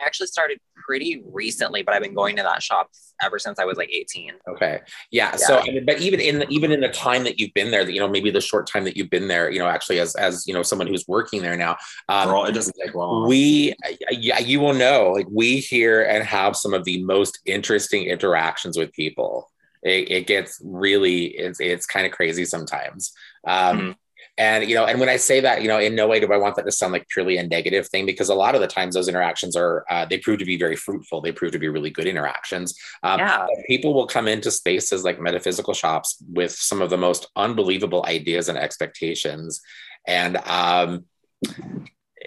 [0.00, 3.64] I actually started pretty recently, but I've been going to that shop ever since I
[3.64, 4.32] was like 18.
[4.48, 4.80] Okay.
[5.10, 5.36] Yeah.
[5.36, 7.88] So, I mean, but even in the, even in the time that you've been there,
[7.88, 10.46] you know, maybe the short time that you've been there, you know, actually as as
[10.46, 11.76] you know, someone who's working there now,
[12.08, 13.28] um, Girl, it doesn't take long.
[13.28, 13.74] we,
[14.10, 18.78] yeah, you will know, like we hear and have some of the most interesting interactions
[18.78, 19.50] with people.
[19.82, 23.12] It, it gets really, it's it's kind of crazy sometimes.
[23.46, 23.94] Um, Mhm.
[24.38, 26.36] And you know, and when I say that, you know, in no way do I
[26.36, 28.94] want that to sound like purely a negative thing, because a lot of the times
[28.94, 31.20] those interactions are uh, they prove to be very fruitful.
[31.20, 32.78] They prove to be really good interactions.
[33.02, 33.46] Um, Yeah.
[33.66, 38.48] people will come into spaces like metaphysical shops with some of the most unbelievable ideas
[38.48, 39.60] and expectations
[40.06, 41.04] and um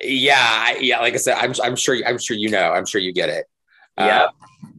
[0.03, 0.35] yeah
[0.67, 3.13] I- yeah like i said i'm, I'm sure i'm sure you know i'm sure you
[3.13, 3.45] get it
[3.97, 4.27] Uh, Yeah.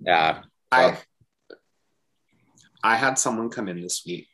[0.04, 0.98] yeah I
[2.82, 4.28] I had someone come in this week.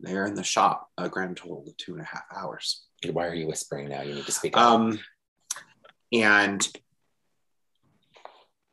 [0.00, 2.84] They're in the shop a grand total of two and a half hours.
[3.10, 4.62] why are you whispering now you need to speak up.
[4.62, 5.00] Um,
[6.12, 6.66] and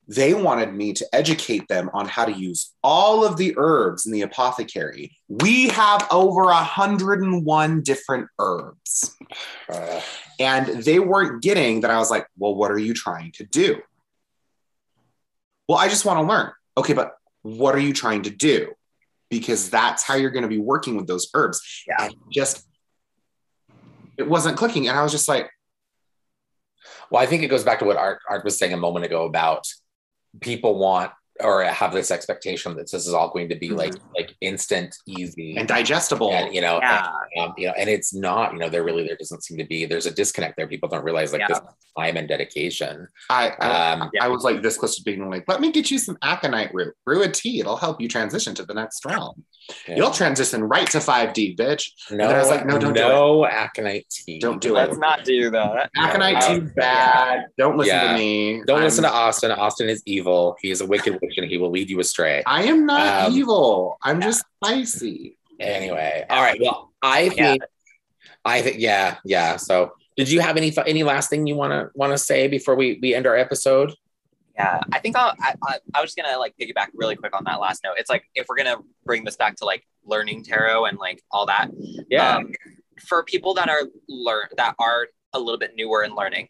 [0.08, 4.12] they wanted me to educate them on how to use all of the herbs in
[4.12, 5.16] the apothecary.
[5.30, 9.16] We have over 101 different herbs.
[9.70, 10.02] Uh,
[10.40, 11.91] And they weren't getting that.
[11.91, 13.82] I was like, well, what are you trying to do?
[15.70, 16.52] Well, I just want to learn.
[16.76, 18.74] Okay, but what are you trying to do?
[19.39, 21.61] Because that's how you're going to be working with those herbs.
[21.88, 22.05] Yeah.
[22.05, 22.68] And just,
[24.18, 24.88] it wasn't clicking.
[24.88, 25.49] And I was just like,
[27.10, 29.26] well i think it goes back to what art, art was saying a moment ago
[29.26, 29.65] about
[30.41, 31.11] people want
[31.41, 35.55] or have this expectation that this is all going to be like like instant easy
[35.57, 36.31] and digestible.
[36.31, 37.10] and you know Yeah.
[37.35, 39.65] and, um, you know and it's not you know there really there doesn't seem to
[39.65, 41.47] be there's a disconnect there people don't realize like Yeah.
[41.49, 41.60] this
[41.97, 45.60] time and dedication I, I, um I was like this close to being like, let
[45.61, 47.60] me get you some aconite root, brew a tea.
[47.60, 49.43] It'll help you transition to the next realm.
[49.88, 49.95] Yeah.
[49.95, 51.91] You'll transition right to 5D, bitch.
[52.11, 54.80] no then I was like, no, don't do no aconite tea Don't do it.
[54.80, 55.90] Let's not do that.
[55.98, 56.48] Aconite Yeah.
[56.56, 57.45] tea bad.
[57.57, 58.11] Don't listen Yeah.
[58.14, 58.61] to me.
[58.68, 61.57] don't I'm- listen to austin austin is evil he is a wicked witch and he
[61.57, 63.98] will lead you astray I am not Um, evil.
[64.03, 65.38] I'm just spicy.
[65.60, 67.65] anyway all right well i think Yeah.
[68.44, 71.90] i think yeah yeah so did you have any any last thing you want to
[71.95, 73.94] want to say before we we end our episode
[74.55, 77.43] Yeah, I think I'll, I, I I was just gonna like piggyback really quick on
[77.45, 77.95] that last note.
[77.97, 81.45] It's like if we're gonna bring this back to like learning tarot and like all
[81.47, 81.69] that.
[82.09, 82.51] yeah Um,
[83.07, 86.49] for people that are learn that are a little bit newer in learning,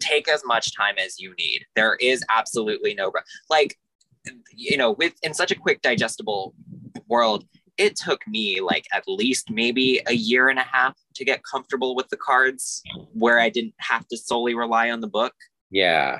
[0.00, 1.64] take as much time as you need.
[1.74, 3.10] There is absolutely no
[3.48, 3.78] like
[4.54, 6.54] you know with in such a quick digestible
[7.08, 7.44] world.
[7.78, 11.96] It took me like at least maybe a year and a half to get comfortable
[11.96, 12.82] with the cards,
[13.14, 15.32] where I didn't have to solely rely on the book
[15.70, 16.18] yeah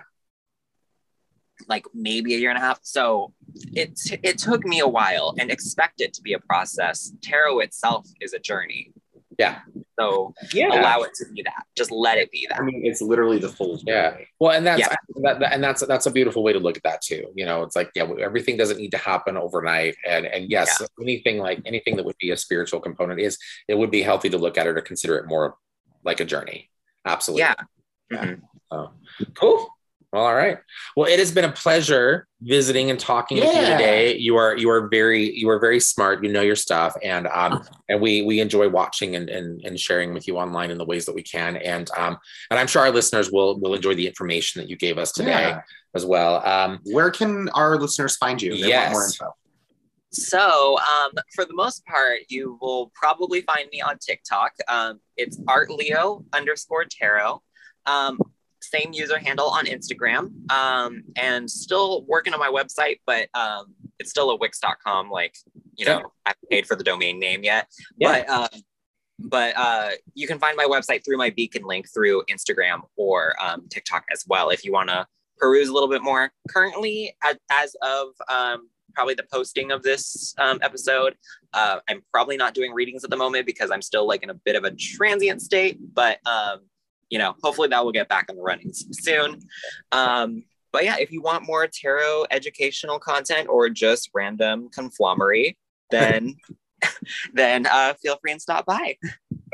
[1.69, 2.81] like maybe a year and a half.
[2.83, 3.33] So
[3.73, 7.13] it it took me a while and expect it to be a process.
[7.23, 8.93] Tarot itself is a journey.
[9.39, 9.61] Yeah.
[9.99, 10.69] So Yeah.
[10.81, 11.65] allow it to be that.
[11.75, 12.59] Just let it be that.
[12.61, 13.81] I mean, it's literally the full.
[13.87, 14.19] Yeah.
[14.39, 14.95] Well, and that's Yeah.
[15.23, 17.33] that, that- and that's that's a beautiful way to look at that too.
[17.35, 19.97] You know, it's like yeah, everything doesn't need to happen overnight.
[20.07, 23.91] And and yes, anything like anything that would be a spiritual component is it would
[23.91, 25.57] be healthy to look at it or consider it more
[26.05, 26.71] like a journey.
[27.07, 27.41] Absolutely.
[27.43, 27.55] Yeah.
[28.11, 28.25] Yeah.
[28.25, 28.41] Mhm.
[28.71, 28.91] Oh,
[29.35, 29.69] cool.
[30.13, 30.59] Well, all right.
[30.97, 34.17] Well, it has been a pleasure visiting and talking with you today.
[34.17, 36.25] You are you are very you are very smart.
[36.25, 40.13] You know your stuff, and um and we we enjoy watching and and, and sharing
[40.13, 41.57] with you online in the ways that we can.
[41.59, 42.19] And um
[42.51, 45.31] and I'm sure our listeners will will enjoy the information that you gave us today
[45.31, 45.61] Yeah.
[45.95, 46.45] as well.
[46.45, 48.55] Um, Where can our listeners find you?
[48.55, 48.93] if They Yes.
[48.93, 49.37] want more info.
[50.13, 54.55] So, um, for the most part, you will probably find me on TikTok.
[54.67, 57.41] Um, it's Art Leo underscore tarot.
[57.87, 58.19] Um,
[58.61, 60.51] same user handle on Instagram.
[60.51, 65.11] Um, and still working on my website, but um, it's still a wix.com.
[65.11, 65.35] Like,
[65.77, 66.05] you know, Yeah.
[66.27, 67.69] I haven't paid for the domain name yet.
[67.99, 68.25] Yeah.
[68.27, 68.61] But um,
[69.23, 73.67] but uh, you can find my website through my beacon link through Instagram or um,
[73.69, 75.07] TikTok as well if you want to
[75.39, 76.33] peruse a little bit more.
[76.49, 81.17] Currently, as, as of um, probably the posting of this um, episode,
[81.53, 84.35] uh, I'm probably not doing readings at the moment because I'm still like in a
[84.35, 85.79] bit of a transient state.
[85.93, 86.61] But um,
[87.11, 89.41] you know, hopefully that will get back in the running soon.
[89.93, 95.57] Um, but yeah, if you want more tarot educational content or just random conflamery,
[95.91, 96.37] then
[97.35, 98.97] then uh, feel free and stop by.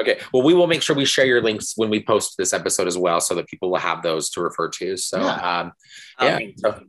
[0.00, 0.20] okay.
[0.32, 2.98] Well, we will make sure we share your links when we post this episode as
[2.98, 4.96] well, so that people will have those to refer to.
[4.96, 5.20] So.
[5.20, 5.60] Yeah.
[5.60, 5.72] Um,
[6.20, 6.36] Yeah.
[6.36, 6.82] Um, So,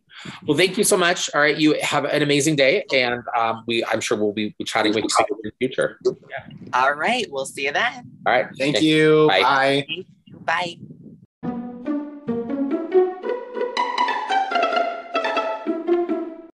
[0.48, 1.30] well, thank you so much.
[1.36, 4.94] All right, you have an amazing day, and um, we I'm sure we'll be chatting
[4.94, 6.00] with you in the future.
[6.04, 6.48] Yeah.
[6.74, 8.10] all right, we'll see you then.
[8.26, 9.28] All right, Thank you.
[9.28, 9.42] Bye.
[9.86, 10.06] Bye.
[10.48, 10.80] Bye.